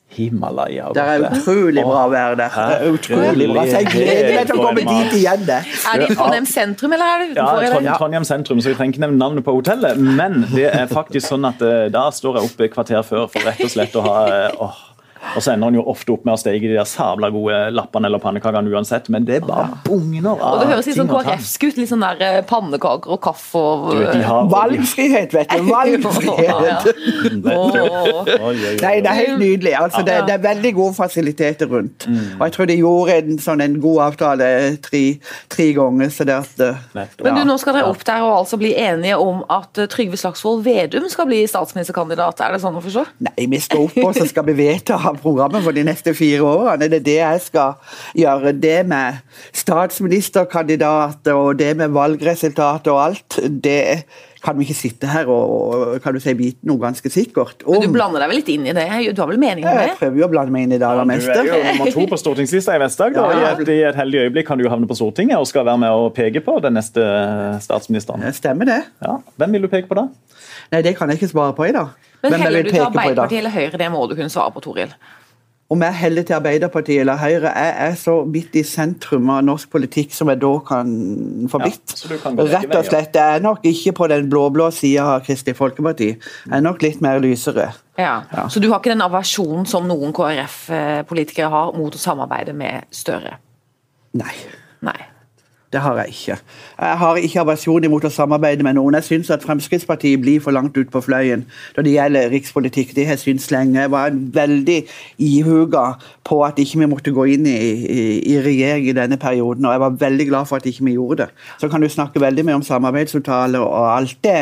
[0.10, 0.90] Himalaya.
[0.96, 2.56] Det er utrolig bra å være der.
[2.58, 3.66] Det er utrolig bra.
[3.70, 5.46] Så jeg gleder meg til å komme dit igjen.
[5.48, 5.60] Det.
[5.94, 7.64] Er det i Trondheim sentrum, eller er det utenfor?
[7.64, 10.02] Ja, Trondheim, Trondheim sentrum, så vi trenger ikke nevne navnet på hotellet.
[10.02, 11.62] Men det er faktisk sånn at
[11.94, 14.20] da står jeg oppe kvarter før for rett og slett å ha
[14.58, 14.86] åh,
[15.36, 18.10] og så ender han jo ofte opp med å steke de der sabla gode lappene
[18.10, 21.66] eller pannekakene uansett, men det er bare bugner av Og Det høres litt sånn KrF-sk
[21.68, 21.80] ut.
[21.80, 25.68] Litt sånn der eh, pannekaker og kaffe og du, har, Valgfrihet, vet du!
[25.74, 26.90] Valgfrihet!
[28.84, 29.76] Nei, det er helt nydelig.
[29.78, 32.08] Altså, det, det, er veldig gode fasiliteter rundt.
[32.08, 32.40] Mm.
[32.40, 34.50] Og jeg tror de gjorde en, sånn, en god avtale
[34.84, 35.04] tre,
[35.52, 36.14] tre ganger.
[36.16, 36.64] så det at...
[36.96, 37.06] Ja.
[37.26, 40.20] Men du, nå skal dere opp der og altså bli enige om at eh, Trygve
[40.20, 42.42] Slagsvold Vedum skal bli statsministerkandidat.
[42.46, 43.06] Er det sånn å forstå?
[43.28, 46.90] Nei, vi skal opp og så skal vi vedta programmet for de neste fire årene.
[46.90, 47.74] Det er det jeg skal
[48.18, 48.54] gjøre.
[48.62, 49.20] Det med
[49.56, 54.04] statsministerkandidater og det med valgresultater og alt, det
[54.44, 57.76] kan vi ikke sitte her og kan du si, vite noe ganske sikkert om.
[57.76, 58.86] Men Du blander deg vel litt inn i det?
[59.12, 59.90] Du har vel mening om det?
[59.90, 61.36] Jeg prøver jo å blande meg inn i det aller meste.
[61.36, 63.36] Du er jo nummer to på stortingslista i Vest-Agder.
[63.36, 63.52] Ja.
[63.60, 65.92] I, I, et heldig øyeblikk kan du jo havne på Stortinget og skal være med
[65.92, 67.04] å peke på den neste
[67.66, 68.24] statsministeren.
[68.24, 68.80] Det Stemmer det.
[69.04, 69.18] Ja.
[69.42, 70.08] Hvem vil du peke på da?
[70.72, 71.96] Nei, Det kan jeg ikke svare på i dag.
[72.24, 74.94] Men heller du til Arbeiderpartiet eller Høyre, det må du kunne svare på, Toril.
[75.70, 79.70] Om jeg heller til Arbeiderpartiet eller Høyre, jeg er så midt i sentrum av norsk
[79.70, 80.96] politikk som jeg da kan
[81.52, 81.94] få blitt.
[82.10, 82.18] Ja,
[82.56, 83.14] Rett og slett.
[83.14, 86.10] Jeg er nok ikke på den blå-blå sida av Kristelig Folkeparti.
[86.18, 87.70] Jeg er nok litt mer lysere.
[88.02, 88.16] Ja.
[88.34, 88.48] ja.
[88.50, 93.38] Så du har ikke den aversjonen som noen KrF-politikere har mot å samarbeide med Støre?
[94.18, 94.34] Nei.
[94.82, 94.98] Nei.
[95.74, 96.38] Det har jeg ikke.
[96.80, 98.96] Jeg har ikke aversjon imot å samarbeide med noen.
[98.98, 101.44] Jeg syns at Fremskrittspartiet blir for langt ut på fløyen
[101.76, 102.96] når det gjelder rikspolitikk.
[102.98, 103.78] Det har jeg syntes lenge.
[103.84, 104.80] Jeg var veldig
[105.22, 105.86] ihuga
[106.26, 108.02] på at ikke vi måtte gå inn i, i,
[108.34, 111.28] i, regjering i denne perioden, og jeg var veldig glad for at ikke vi gjorde
[111.28, 111.30] det.
[111.62, 114.42] Så kan du snakke veldig mye om samarbeidsavtaler og alt det.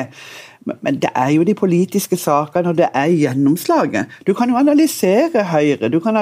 [0.84, 4.08] Men det er jo de politiske sakene, og det er gjennomslaget.
[4.28, 5.92] Du kan jo analysere Høyre.
[5.92, 6.18] Du kan,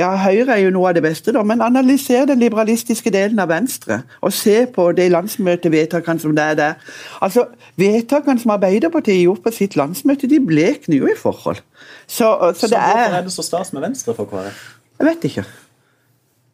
[0.00, 3.52] ja, Høyre er jo noe av det beste, da, men analysere den liberalistiske delen av
[3.52, 4.00] Venstre.
[4.24, 6.92] Og se på de landsmøtevedtakene som det er der.
[7.20, 7.46] Altså,
[7.80, 11.62] Vedtakene som Arbeiderpartiet gjorde på sitt landsmøte, de blekner jo i forhold.
[12.06, 14.62] Så, så, så det er Hvorfor er det så stas med Venstre for KrF?
[15.00, 15.44] Jeg vet ikke.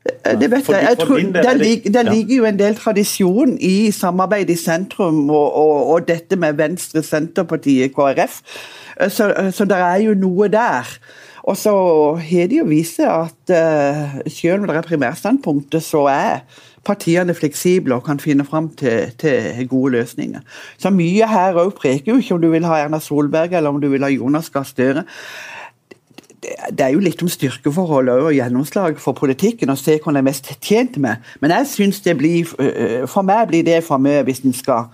[0.07, 0.87] Eh, det vet jeg.
[0.89, 5.55] jeg tror, der, ligger, der ligger jo en del tradisjon i samarbeid i sentrum og,
[5.55, 8.41] og, og dette med Venstre, Senterpartiet, KrF.
[9.01, 10.99] Eh, så, eh, så det er jo noe der.
[11.47, 11.73] Og så
[12.19, 16.41] har det jo vist seg at uh, selv om det er primærstandpunktet, så er
[16.87, 20.43] partiene fleksible og kan finne fram til, til, gode løsninger.
[20.79, 23.81] Så mye her òg preker jo ikke om du vil ha Erna Solberg eller om
[23.83, 25.07] du vil ha Jonas Gahr Støre
[26.71, 30.27] det er jo litt om styrkeforholdet og gjennomslag for politikken, og se hva en er
[30.27, 31.25] mest tjent med.
[31.41, 34.87] Men jeg synes det blir, øh, for meg blir det for mye hvis en skal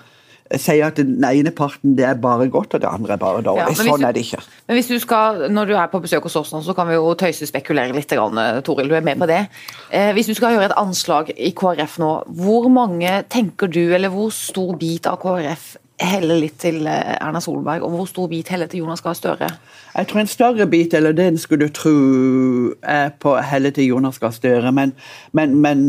[0.61, 3.65] si at den ene parten det er bare godt, og det andre er bare dårlig.
[3.73, 4.43] Ja, sånn du, er det ikke.
[4.69, 6.99] Men hvis du skal, Når du er på besøk hos oss nå, så kan vi
[6.99, 8.13] jo tøyse spekulere litt.
[8.13, 9.47] Toril, du er med på det.
[9.91, 12.11] Eh, hvis du skal gjøre et anslag i KrF nå,
[12.43, 17.41] hvor mange tenker du, eller hvor stor bit av KrF heller litt til eh, Erna
[17.43, 19.51] Solberg, og hvor stor bit heller til Jonas Gahr Støre?
[19.93, 21.93] Jeg tror en større bit, eller den skulle du tro,
[22.83, 24.73] er på heller til Jonas Gahr Støre.
[24.73, 24.95] Men,
[25.33, 25.85] men, men,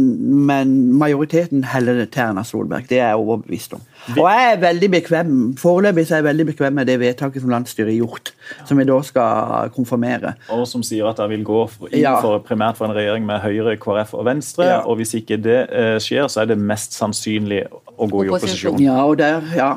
[0.48, 2.90] men majoriteten heller til Erna Solberg.
[2.90, 3.86] Det er jeg overbevist om.
[4.12, 7.54] Og jeg er veldig bekvem foreløpig så er jeg veldig bekvem med det vedtaket som
[7.54, 8.34] landsstyret har gjort,
[8.68, 10.34] som vi da skal konfirmere.
[10.54, 11.62] Og som sier at det vil gå
[11.92, 14.68] inn for, primært for en regjering med Høyre, KrF og Venstre.
[14.68, 14.82] Ja.
[14.84, 18.76] Og hvis ikke det eh, skjer, så er det mest sannsynlig å gå i Opposisjon.
[18.76, 18.84] opposisjon.
[18.84, 19.72] Ja, og der, ja.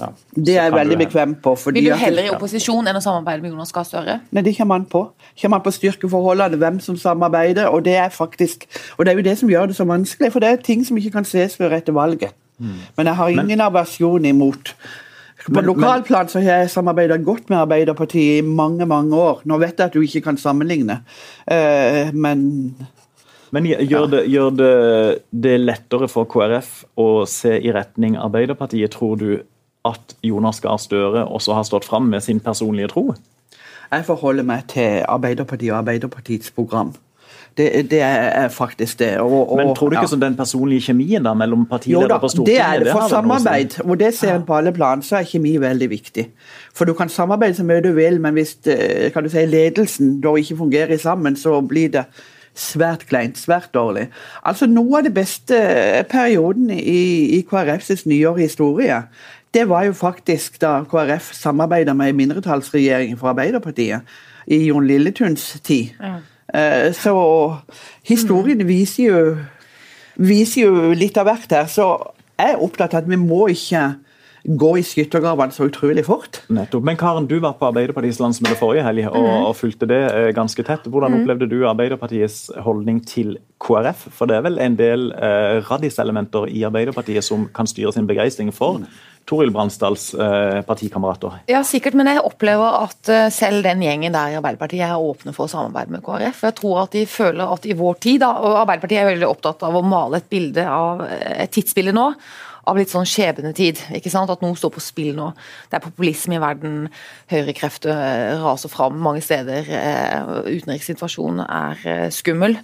[0.00, 0.08] Ja.
[0.34, 1.54] Det er jeg veldig bekvem på.
[1.54, 4.18] fordi Vil du heller i opposisjon enn å samarbeide med Jonas Gahr Støre?
[4.34, 5.04] Nei, Det kommer an på.
[5.40, 7.66] Kommer an på styrkeforholdene, hvem som samarbeider.
[7.68, 8.66] og Det er faktisk,
[8.98, 10.96] og det er jo det som gjør det så vanskelig, for det er ting som
[10.96, 12.34] ikke kan ses før etter valget.
[12.96, 14.74] Men jeg har ingen aversjon imot
[15.46, 19.40] På Men- lokalplan så har jeg samarbeidet godt med Arbeiderpartiet i mange mange år.
[19.44, 21.00] Nå vet jeg at du ikke kan sammenligne,
[21.50, 22.76] eh, men
[23.50, 29.18] Men gjør, det, gjør det, det lettere for KrF å se i retning Arbeiderpartiet, tror
[29.18, 29.42] du,
[29.84, 33.14] at Jonas Gahr Støre også har stått fram med sin personlige tro?
[33.92, 36.94] jeg forholder meg til Arbeiderpartiet og Arbeiderpartiets program.
[37.56, 39.10] Det, det er faktisk det.
[39.20, 40.20] Og, og, Men tror du ikke ja.
[40.24, 42.92] den personlige kjemien da mellom Jo partiledere da, på det Stortinget er det.
[42.92, 43.14] For si?
[43.14, 46.26] samarbeid, og det ser en på alle plan, så er kjemi veldig viktig.
[46.74, 50.20] For du kan samarbeide så mye du vil, men hvis eh, kan du si, ledelsen
[50.24, 52.06] da ikke fungerer sammen, så blir det
[52.54, 54.08] svært kleint, svært dårlig.
[54.44, 55.56] Altså Noe av det beste
[56.10, 59.02] perioden i, i KrFs nyere historie,
[59.52, 64.00] det var jo faktisk da KrF samarbeida med en mindretallsregjering for Arbeiderpartiet
[64.46, 65.92] i Jon Lilletuns tid.
[66.00, 66.20] Eh,
[66.52, 67.12] Så
[68.04, 69.20] historien viser jo
[70.20, 71.68] viser jo litt av hvert her.
[71.70, 71.88] Så
[72.38, 73.92] jeg er opptatt av at vi må ikke
[74.42, 76.40] gå i skyttergravene så utrolig fort.
[76.50, 76.82] Nettopp.
[76.82, 80.64] Men Karen, du var på Arbeiderpartiets landsmøte forrige helg og, og fulgte det eh, ganske
[80.66, 80.88] tett.
[80.90, 84.08] Hvordan opplevde du Arbeiderpartiets holdning til KrF?
[84.10, 88.50] For det er vel en del eh, radiselementer i Arbeiderpartiet som kan styre sin begeistring
[88.54, 88.82] for
[89.28, 91.38] Toril Bransdals eh, partikamerater.
[91.50, 95.34] Ja, sikkert, men jeg opplever at eh, selv den gjengen der i Arbeiderpartiet er åpne
[95.36, 96.42] for å samarbeide med KrF.
[96.48, 99.78] Jeg tror at de føler at i vår tid, og Arbeiderpartiet er veldig opptatt av
[99.78, 102.08] å male et bilde av eh, et tidsbilde nå,
[102.70, 103.80] av litt sånn skjebnetid.
[103.98, 104.30] ikke sant?
[104.30, 105.32] At noe står på spill nå.
[105.70, 106.76] Det er populisme i verden,
[107.30, 109.66] høyrekrefter raser fram mange steder,
[110.46, 112.60] utenrikssituasjonen er skummel.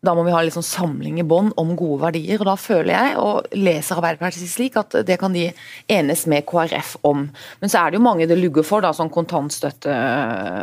[0.00, 2.38] Da må vi ha sånn samling i bånd om gode verdier.
[2.38, 5.48] og Da føler jeg, og leser Arbeiderpartiet slik, at det kan de
[5.90, 7.24] enes med KrF om.
[7.60, 9.90] Men så er det jo mange det lugger for, da, sånn kontantstøtte,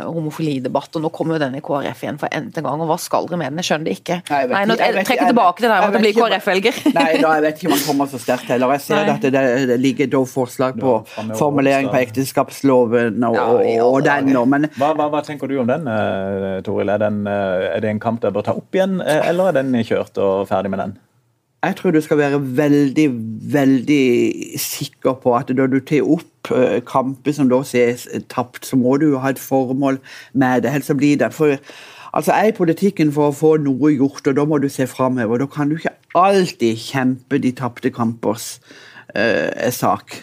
[0.08, 0.96] homofilidebatt.
[0.96, 2.80] og Nå kommer jo den i KrF igjen for n-te gang.
[2.80, 3.60] og Hva skal dere med den?
[3.60, 4.16] Jeg skjønner det ikke.
[4.30, 6.94] Nei, jeg Nei, nå ikke- jeg vet trekker tilbake det der med det blir KrF-velger.
[6.94, 8.72] Nei, da, jeg vet ikke om han kommer så sterkt heller.
[8.76, 10.94] Jeg ser at det, det, ligger da forslag på
[11.36, 14.34] formulering på ekteskapsloven og, Ja, i og, den.
[14.36, 16.88] og- Men Hva, hva, hva tenker du om den, eh, Toril?
[16.88, 19.58] Er, den, eh, er det en kamp dere bør ta opp igjen, eh, eller er
[19.60, 20.96] den kjørt og ferdig med den?
[21.66, 23.06] jeg tror du skal være veldig,
[23.52, 24.04] veldig
[24.60, 28.96] sikker på at når du tar opp eh, kamper som da ses tapt, så må
[29.00, 29.98] du jo ha et formål
[30.32, 30.72] med det.
[30.74, 31.56] Helst så blir det for
[32.16, 34.86] Altså, Jeg er i politikken for å få noe gjort, og da må du se
[34.88, 35.42] framover.
[35.42, 38.54] Da kan du ikke alltid kjempe de tapte kampers
[39.12, 40.22] eh, sak.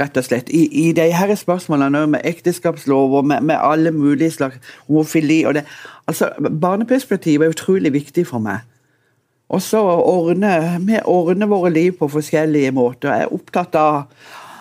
[0.00, 0.48] Rett og slett.
[0.48, 5.58] I, i de her spørsmålene med ekteskapslov og med, med alle mulige slags homofili og
[5.58, 5.64] det,
[6.08, 8.64] altså, Barneperspektivet er utrolig viktig for meg.
[9.50, 10.52] Og så ordne,
[10.86, 13.10] vi ordner våre liv på forskjellige måter.
[13.10, 14.04] Jeg er opptatt av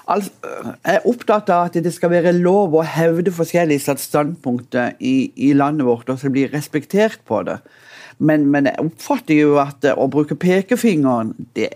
[0.09, 0.31] altså,
[0.85, 5.31] jeg er opptatt av at det skal være lov å hevde forskjellige slags standpunkter i,
[5.37, 7.59] i landet vårt, og så bli respektert på det.
[8.19, 11.69] Men, men jeg oppfatter jo at eh, å bruke pekefingeren, det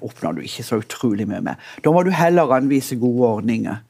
[0.00, 1.66] oppnår du ikke så utrolig mye med.
[1.84, 3.82] Da må du heller anvise gode ordninger.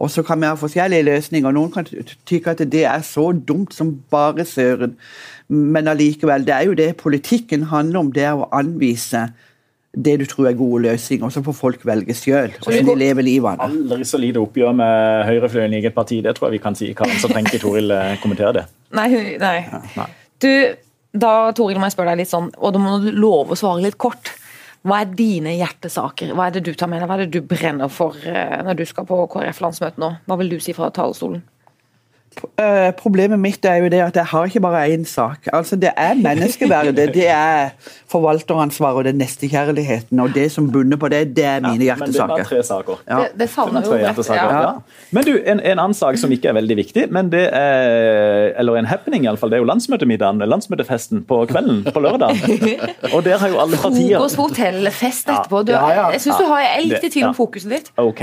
[0.00, 1.52] Og så kan vi ha forskjellige løsninger.
[1.52, 4.96] Noen kan tykke at det er så dumt som bare søren.
[5.48, 8.12] Men allikevel, det er jo det politikken handler om.
[8.16, 9.26] Det er å anvise
[9.90, 13.26] det du tror er gode løsninger, og så får folk velge sjøl hvordan de lever
[13.26, 13.62] livet.
[13.64, 16.92] Aldri så lite oppgjør med høyrefløyen i eget parti, det tror jeg vi kan si.
[16.94, 18.64] Karen, så trenger ikke Toril eh, kommentere det.
[18.94, 19.08] Nei,
[19.42, 19.56] nei.
[19.96, 20.06] Nei.
[20.40, 20.50] Du,
[21.12, 23.82] da Toril, må jeg spørre deg litt sånn, og da må du love å svare
[23.84, 24.32] litt kort.
[24.86, 26.32] Hva er dine hjertesaker?
[26.36, 27.08] Hva er det du tar med deg?
[27.10, 30.14] Hva er det du brenner for eh, når du skal på KrF-landsmøte nå?
[30.24, 31.42] Hva vil du si fra talerstolen?
[32.60, 35.48] Eh, problemet mitt er jo det at jeg har ikke bare én sak.
[35.52, 37.70] Altså Det er menneskeverdet, det er
[38.08, 40.20] forvalteransvaret og er nestekjærligheten.
[40.20, 42.06] Og det som bunner på det, det er mine hjertesaker.
[42.06, 43.00] Men det var tre saker.
[43.08, 43.18] Ja.
[43.18, 44.22] Det, det savner jo rett.
[44.28, 44.46] ja.
[44.60, 44.70] ja.
[45.10, 48.78] Men du, en, en annen sak som ikke er veldig viktig, men det er, eller
[48.78, 52.38] en happening iallfall, det er jo landsmøtemiddagen, landsmøtefesten på kvelden på lørdag.
[53.14, 55.62] Og der har jo alle partier Frokost på hotellfest etterpå.
[55.66, 57.92] Du, Ja, ja, jeg synes du har, jeg likte til om fokuset ditt.
[57.98, 58.22] OK.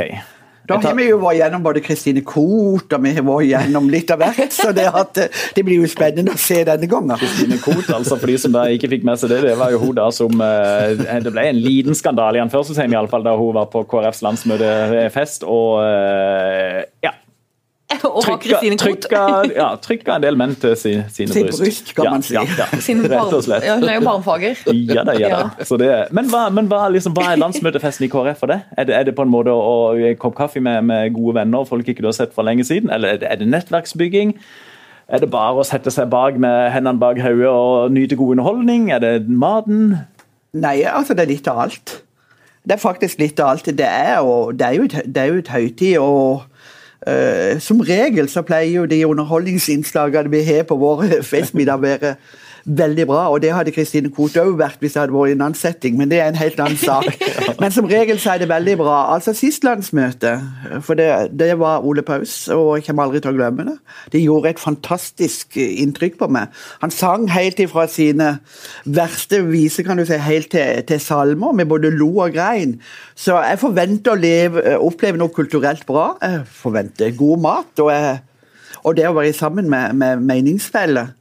[0.67, 3.89] Da tar- har vi jo vært gjennom både Kristine Koht og vi har vært gjennom
[3.89, 7.15] litt av hvert, så det, at, eh, det blir jo spennende å se denne gangen.
[7.17, 9.79] Kristine Koht, altså for de som da ikke fikk med seg det, det var jo
[9.79, 13.69] hun da som eh, Det ble en liten skandale i anførselstegn, iallfall da hun var
[13.71, 17.15] på KrFs landsmøtefest og eh, ja.
[18.07, 19.05] Og Trykka, Kristine Koht.
[19.55, 21.61] ja, trykka en del menn til si, sine Sin bryst.
[21.61, 22.33] bryst, kan ja, man si.
[22.35, 23.63] Ja, ja, Sin rett og slett.
[23.63, 24.59] ja, hun er jo barnefager.
[24.97, 25.65] Ja da, ja da.
[25.65, 28.59] Så det, men hva, men hva, liksom, hva er landsmøtefesten i KrF for det?
[28.77, 31.63] Er det, er det på en måte å, en kopp kaffe med, med gode venner
[31.63, 32.91] og folk ikke du har sett for lenge siden?
[32.91, 34.35] Eller er det, er det nettverksbygging?
[35.07, 38.89] Er det bare å sette seg bak med hendene bak hodet og nyte god underholdning?
[38.91, 39.93] Er det maten?
[40.59, 42.01] Nei, altså det er litt av alt.
[42.67, 43.69] Det er faktisk litt av alt.
[43.79, 46.43] Det er, jo- det er, jo, et, det er jo et høytid, og
[47.63, 52.15] som regel så pleier jo de underholdningsinnslagene vi har på våre festmiddag være
[52.67, 55.43] veldig bra, og det hadde Kristine Koht òg vært hvis det hadde vært i en
[55.45, 57.07] annen setting, men det er en helt annen sak.
[57.61, 58.97] Men som regel så er det veldig bra.
[59.15, 60.35] Altså Sist landsmøte,
[60.85, 61.07] for det,
[61.39, 63.75] det var Ole Paus, og jeg kommer aldri til å glemme det.
[64.13, 66.53] Det gjorde et fantastisk inntrykk på meg.
[66.83, 68.29] Han sang helt ifra sine
[68.85, 72.77] verste viser, kan du si, helt til, til salmer, med både lo og grein.
[73.17, 76.11] Så jeg forventer å leve, oppleve noe kulturelt bra.
[76.21, 78.19] Jeg forventer god mat, og, jeg,
[78.83, 81.15] og det å være sammen med, med meningsfeller.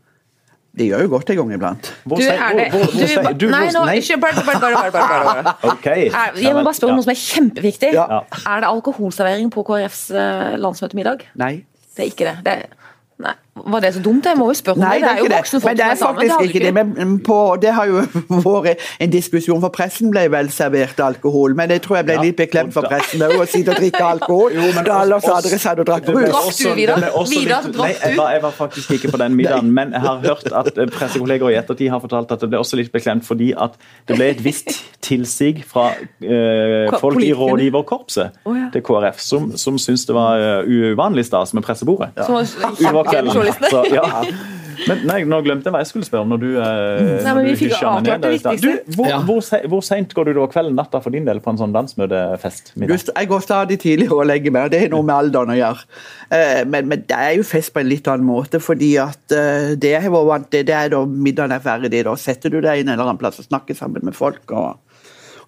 [0.77, 1.87] Det gjør jo godt en gang iblant.
[2.05, 5.55] Du, er det du, Nei, nå, ikke bare, bare, bare, bare, bare, bare, bare.
[5.73, 5.87] Ok.
[5.87, 7.93] Er- Jeg må bare spørre om noe som er kjempeviktig.
[7.97, 8.21] Ja.
[8.43, 11.25] Er det alkoholservering på KrFs eh, landsmøtemiddag?
[11.41, 11.55] Nei.
[11.97, 12.37] Det er ikke det.
[12.45, 12.93] det er,
[13.25, 13.33] nei.
[13.57, 14.27] Var det så dumt?
[14.27, 15.03] Jeg må jo spørre om Nei, det.
[15.03, 16.31] Det er jo voksne folk Men det som er er sammen.
[16.31, 16.87] faktisk ikke det.
[16.97, 18.03] Men på, det har jo
[18.47, 21.55] vært en diskusjon, for pressen ble vel servert alkohol.
[21.57, 24.05] Men jeg tror jeg ble Ja, litt beklemt for pressen òg, å sitte og drikke
[24.05, 24.53] alkohol.
[24.57, 26.29] Jo, men da alle oss andre satt og drakk brus.
[26.31, 27.01] Drakk du, Vidar?
[27.01, 28.17] det Vidar, drakk du?
[28.17, 31.53] var, jeg var faktisk ikke på den middagen, men jeg har hørt at eh, pressekolleger
[31.53, 33.77] i ettertid har fortalt at det ble også litt beklemt fordi at
[34.09, 34.73] det ble et visst
[35.05, 38.69] tilsig fra eh, folk i rådgiverkorpset ja.
[38.75, 42.13] til KrF, som, som syntes det var eh, uvanlig stas med pressebordet.
[42.27, 43.11] Som var
[43.47, 43.71] Kvelden.
[43.71, 44.53] Så, ja.
[44.87, 47.37] Men nei, nå glemte jeg hva jeg skulle spørre om når du, eh, Nei, når
[47.39, 48.73] men vi du fikk avklart ned det viktigste.
[48.85, 51.55] Du, hvor, hvor, se, hvor seint går du da kvelden natta for din del på
[51.55, 52.75] en sånn landsmøtefest?
[52.77, 55.89] Jeg går stadig tidligere og legger meg, og det har noe med alderen å gjøre.
[56.29, 59.73] Eh, Men, men det er jo fest på en litt annen måte, fordi at eh,
[59.81, 62.05] det jeg var vant til, det er da middagen er ferdig.
[62.05, 64.45] Da setter du deg inn en eller annen plass og snakker sammen med folk.
[64.53, 64.77] og,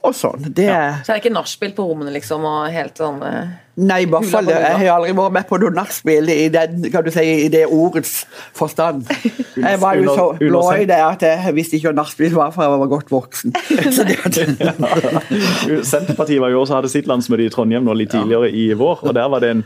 [0.08, 0.48] og sånn.
[0.54, 0.82] Det ja.
[1.04, 4.26] Så er det ikke nachspiel på rommene, liksom, og helt sånn eh, Nei, i hvert
[4.26, 4.48] fall.
[4.50, 8.14] Jeg har aldri vært med på noe nachspiel i, den, si, i det ordets
[8.56, 9.06] forstand.
[9.68, 12.64] Jeg var jo så blå i det at jeg visste ikke hva nachspiel var for
[12.64, 13.54] jeg var godt voksen.
[13.96, 14.38] Så det at,
[15.86, 19.02] Senterpartiet var jo også hadde sitt landsmøte i Trondheim nå litt tidligere i vår.
[19.06, 19.64] og Der var det en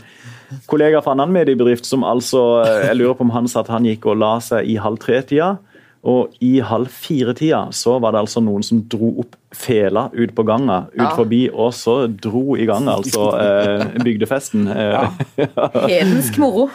[0.69, 3.87] kollega fra en annen mediebedrift som altså Jeg lurer på om han sa at han
[3.89, 5.55] gikk og la seg i halv tre-tida.
[6.03, 10.43] Og i halv fire-tida så var det altså noen som dro opp fela ut på
[10.49, 11.11] ganga ut Ja.
[11.15, 14.65] forbi, og så dro i gang altså eh, bygdefesten.
[14.67, 15.13] Eh,
[15.93, 16.69] hedensk moro.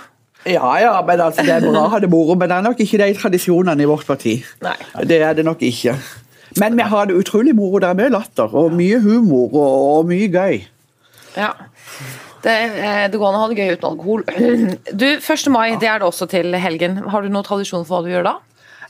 [0.48, 2.80] ja, ja, men altså, det er bra å ha det moro, men det er nok
[2.86, 4.38] ikke de tradisjonene i vårt parti.
[4.64, 4.78] Nei.
[5.04, 5.98] Det er det nok ikke.
[6.62, 7.82] Men vi har det utrolig moro.
[7.84, 10.62] Det er mye latter og mye humor og, og mye gøy.
[11.36, 11.52] Ja.
[12.48, 14.24] Det, eh, det går an å ha det gøy uten alkohol.
[15.04, 15.50] Du, 1.
[15.52, 17.02] mai det er det også til helgen.
[17.12, 18.38] Har du noen tradisjon for hva du gjør da?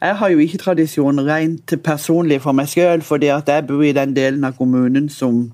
[0.02, 3.92] Jeg har jo ikke tradisjon rent personlig for meg sjøl, fordi at jeg bor i
[3.98, 5.52] den delen av kommunen som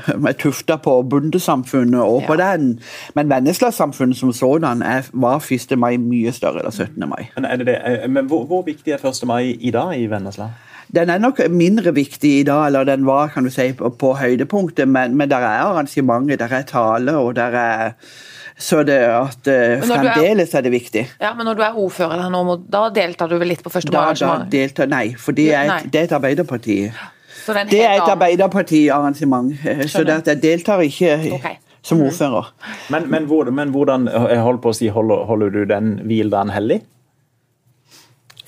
[0.28, 2.52] er tufta på bondesamfunnet og på Ja.
[2.56, 2.80] den.
[3.14, 5.78] Men Vennesla-samfunnet som sådan var 1.
[5.78, 7.08] mai mye større enn 17.
[7.08, 7.28] mai.
[7.36, 7.78] men er det det?
[7.84, 9.26] Eh, men hvor, hvor viktig er 1.
[9.26, 10.48] mai i dag i Vennesla?
[10.94, 14.14] Den er nok mindre viktig i dag, eller den var kan du si, på, på
[14.18, 17.90] høydepunktet, men, men der er arrangementer, der er tale, og der er
[18.60, 21.06] Så det at uh, fremdeles er- er det viktig.
[21.20, 23.88] Ja, men når du er ordfører der nå, da deltar du vel litt på første
[23.88, 24.50] Da, da mai-arrangement?
[24.52, 26.76] deltar Nei, for det er, et, det er et Arbeiderparti.
[27.40, 31.56] Så det er Det er et Arbeiderparti-arrangement, eh, så det at jeg deltar ikke okay.
[31.82, 32.52] som ordfører.
[32.92, 36.82] Men, men, hvor, men hvordan holder på å si, holder, holder du den hviledagen hellig?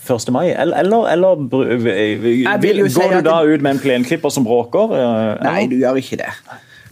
[0.03, 0.33] 1.
[0.35, 0.51] mai?
[0.51, 4.45] Eller, eller, eller vil vil, jo si går du da ut med en plenklipper som
[4.45, 4.93] bråker?
[4.99, 6.33] eh, Nei, du gjør ikke det.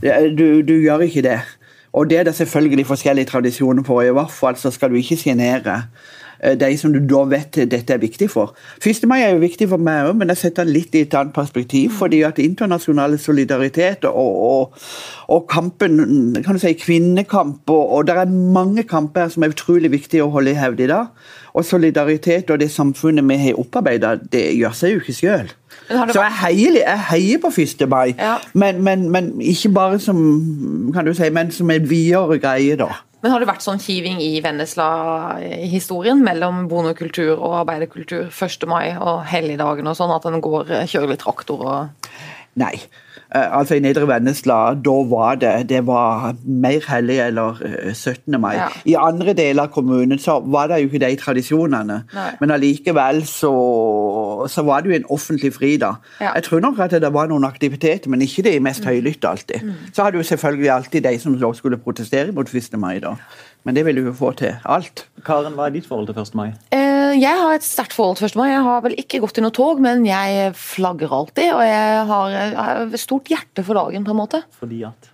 [0.00, 1.40] det du, du gjør ikke det.
[1.92, 4.02] Og det er det selvfølgelig forskjellige tradisjoner for.
[4.02, 5.82] I hvert fall så skal du ikke sjenere
[6.44, 8.54] eh, de som du da vet dette er viktig for.
[8.86, 9.02] 1.
[9.10, 11.34] mai er jo viktig for meg òg, men jeg setter den litt i et annet
[11.34, 11.90] perspektiv.
[11.98, 14.80] fordi at internasjonal solidaritet og, og,
[15.28, 15.98] og kampen,
[16.44, 20.30] kan du si kvinnekamp og, og det er mange kamper som er utrolig viktige å
[20.30, 21.10] holde i hevd i dag.
[21.54, 25.50] Og solidaritet og det samfunnet vi har opparbeida, det gjør seg jo ikke sjøl.
[25.90, 27.86] Så jeg heier, jeg heier på 1.
[27.90, 28.36] mai, Ja.
[28.54, 30.20] men, men, men ikke bare som
[30.94, 32.88] kan du si, men som en videre greie, da.
[33.22, 38.66] Men har det vært sånn kiving i Vennesla-historien mellom bondekultur og arbeiderkultur 1.
[38.70, 42.10] mai og helligdagen og sånn, at en går, kjører litt traktor og
[42.60, 42.74] Nei.
[43.34, 48.40] Eh, altså I Nedre Vennesla, da var det det var mer hellig eller eh, 17.
[48.40, 48.54] mai.
[48.58, 48.68] Ja.
[48.84, 52.00] I andre deler av kommunen så var det jo ikke de tradisjonene.
[52.14, 52.30] Nei.
[52.40, 53.52] Men allikevel så,
[54.50, 56.00] så var det jo en offentlig fridag.
[56.20, 56.34] Ja.
[56.34, 59.70] Jeg tror nok at det var noen aktiviteter, men ikke de mest høylytte alltid.
[59.94, 62.76] Så hadde jo selvfølgelig alltid de som skulle protestere mot 1.
[62.78, 63.14] mai, da.
[63.68, 65.04] Men det vil du jo få til alt.
[65.26, 66.34] Karen, hva er ditt forhold til 1.
[66.38, 66.46] mai?
[66.72, 68.36] Eh, Jeg har et sterkt forhold til 1.
[68.40, 68.48] mai.
[68.54, 71.50] Jeg har vel ikke gått i noe tog, men jeg flagger alltid.
[71.52, 74.42] Og jeg har, jeg har et stort hjerte for dagen, på en måte.
[74.62, 75.09] Fordi at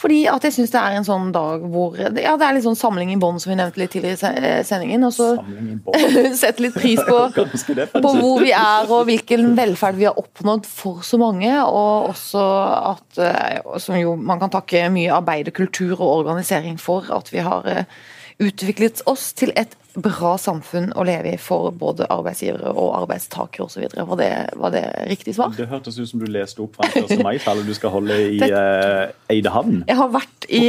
[0.00, 2.78] Fordi at jeg syns det er en sånn dag hvor Ja, det er litt sånn
[2.78, 5.04] samling i bånd, som vi nevnte litt tidligere i eh, sendingen.
[5.04, 7.18] Og så setter sette litt pris på
[8.06, 11.52] på hvor vi er og hvilken velferd vi har oppnådd for så mange.
[11.66, 12.46] Og også
[12.94, 17.68] at eh, som jo man kan takke mye arbeiderkultur og organisering for, at vi har
[17.68, 18.00] eh,
[18.40, 23.82] utviklet oss til et bra samfunn å leve i for både arbeidsgivere og arbeidstakere osv.
[23.90, 25.50] Var, det- var det riktig svar?
[25.56, 27.24] Det hørtes ut som du leste opp fra en 1.
[27.26, 29.80] mai-tallet du skal holde i uh, Eidehavn.
[29.90, 30.62] Jeg har vært i,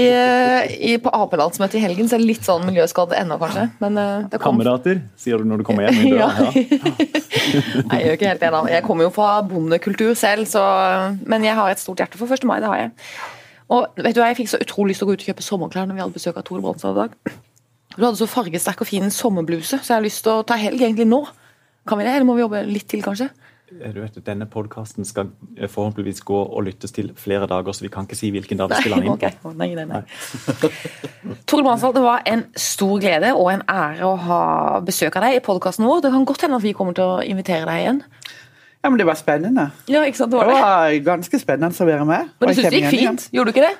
[0.90, 3.68] i, på Ap-landsmøtet i helgen, så jeg er litt sånn miljøskadd ennå, kanskje.
[3.84, 6.32] Men uh, det kom Kamerater, sier du når du kommer hjem i Ja.
[6.42, 6.50] Ja.
[6.52, 8.52] Nei, jeg gjør ikke helt det.
[8.74, 10.66] Jeg kommer jo fra bondekultur selv, så,
[11.30, 12.44] men jeg har et stort hjerte for 1.
[12.50, 12.58] mai.
[12.64, 12.92] det har jeg.
[13.72, 15.46] Og vet du hva, Jeg fikk så utrolig lyst til å gå ut og kjøpe
[15.46, 17.16] sommerklær når vi hadde besøk av Tore Brandstad i dag.
[17.98, 20.82] Du hadde så fargesterk og fin sommerbluse, så jeg har lyst til å ta helg
[20.82, 21.24] egentlig nå.
[21.88, 23.30] Kan vi det, eller må vi jobbe litt til, kanskje?
[23.72, 27.92] Du vet, Denne podkasten skal eh, forhåpentligvis gå og lyttes til flere dager, så vi
[27.94, 29.30] kan ikke si hvilken dag vi spiller den inn på.
[29.46, 29.54] på.
[29.56, 30.02] Nei, nei, nei.
[31.48, 34.42] Tore Bransdal, det var en stor glede og en ære å ha
[34.86, 36.04] besøk av deg i podkasten vår.
[36.04, 38.02] Det kan godt hende at vi kommer til å invitere deg igjen.
[38.82, 39.70] Ja, men det var spennende.
[39.92, 40.34] Ja, ikke sant?
[40.34, 40.62] Det Det var det.
[40.68, 42.30] var ganske spennende å være med.
[42.42, 43.28] Men du syns det gikk fint?
[43.32, 43.76] Gjorde du ikke det?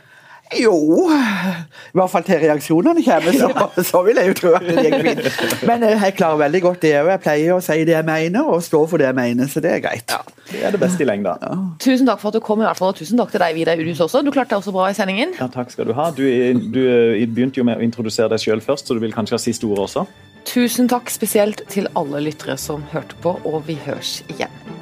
[0.60, 0.76] Jo
[1.08, 5.06] I hvert fall til reaksjonene kommer, så, så vil jeg jo tro at det gikk
[5.06, 5.30] fint.
[5.70, 7.12] Men eh, jeg klarer veldig godt det òg.
[7.14, 9.76] Jeg pleier å si det jeg mener, og stå for det jeg mener, så det
[9.78, 10.16] er greit.
[10.52, 11.38] Det er det beste i lengda.
[11.84, 13.80] Tusen takk for at du kom, i hvert fall, og tusen takk til deg, Vidar
[13.80, 14.24] Udhus også.
[14.26, 15.36] Du klarte deg også bra i sendingen.
[15.40, 16.10] Ja, takk skal du ha.
[16.16, 19.40] Du, du eh, begynte jo med å introdusere deg sjøl først, så du vil kanskje
[19.40, 20.06] ha siste ord også?
[20.48, 24.81] Tusen takk spesielt til alle lyttere som hørte på, og vi høres igjen.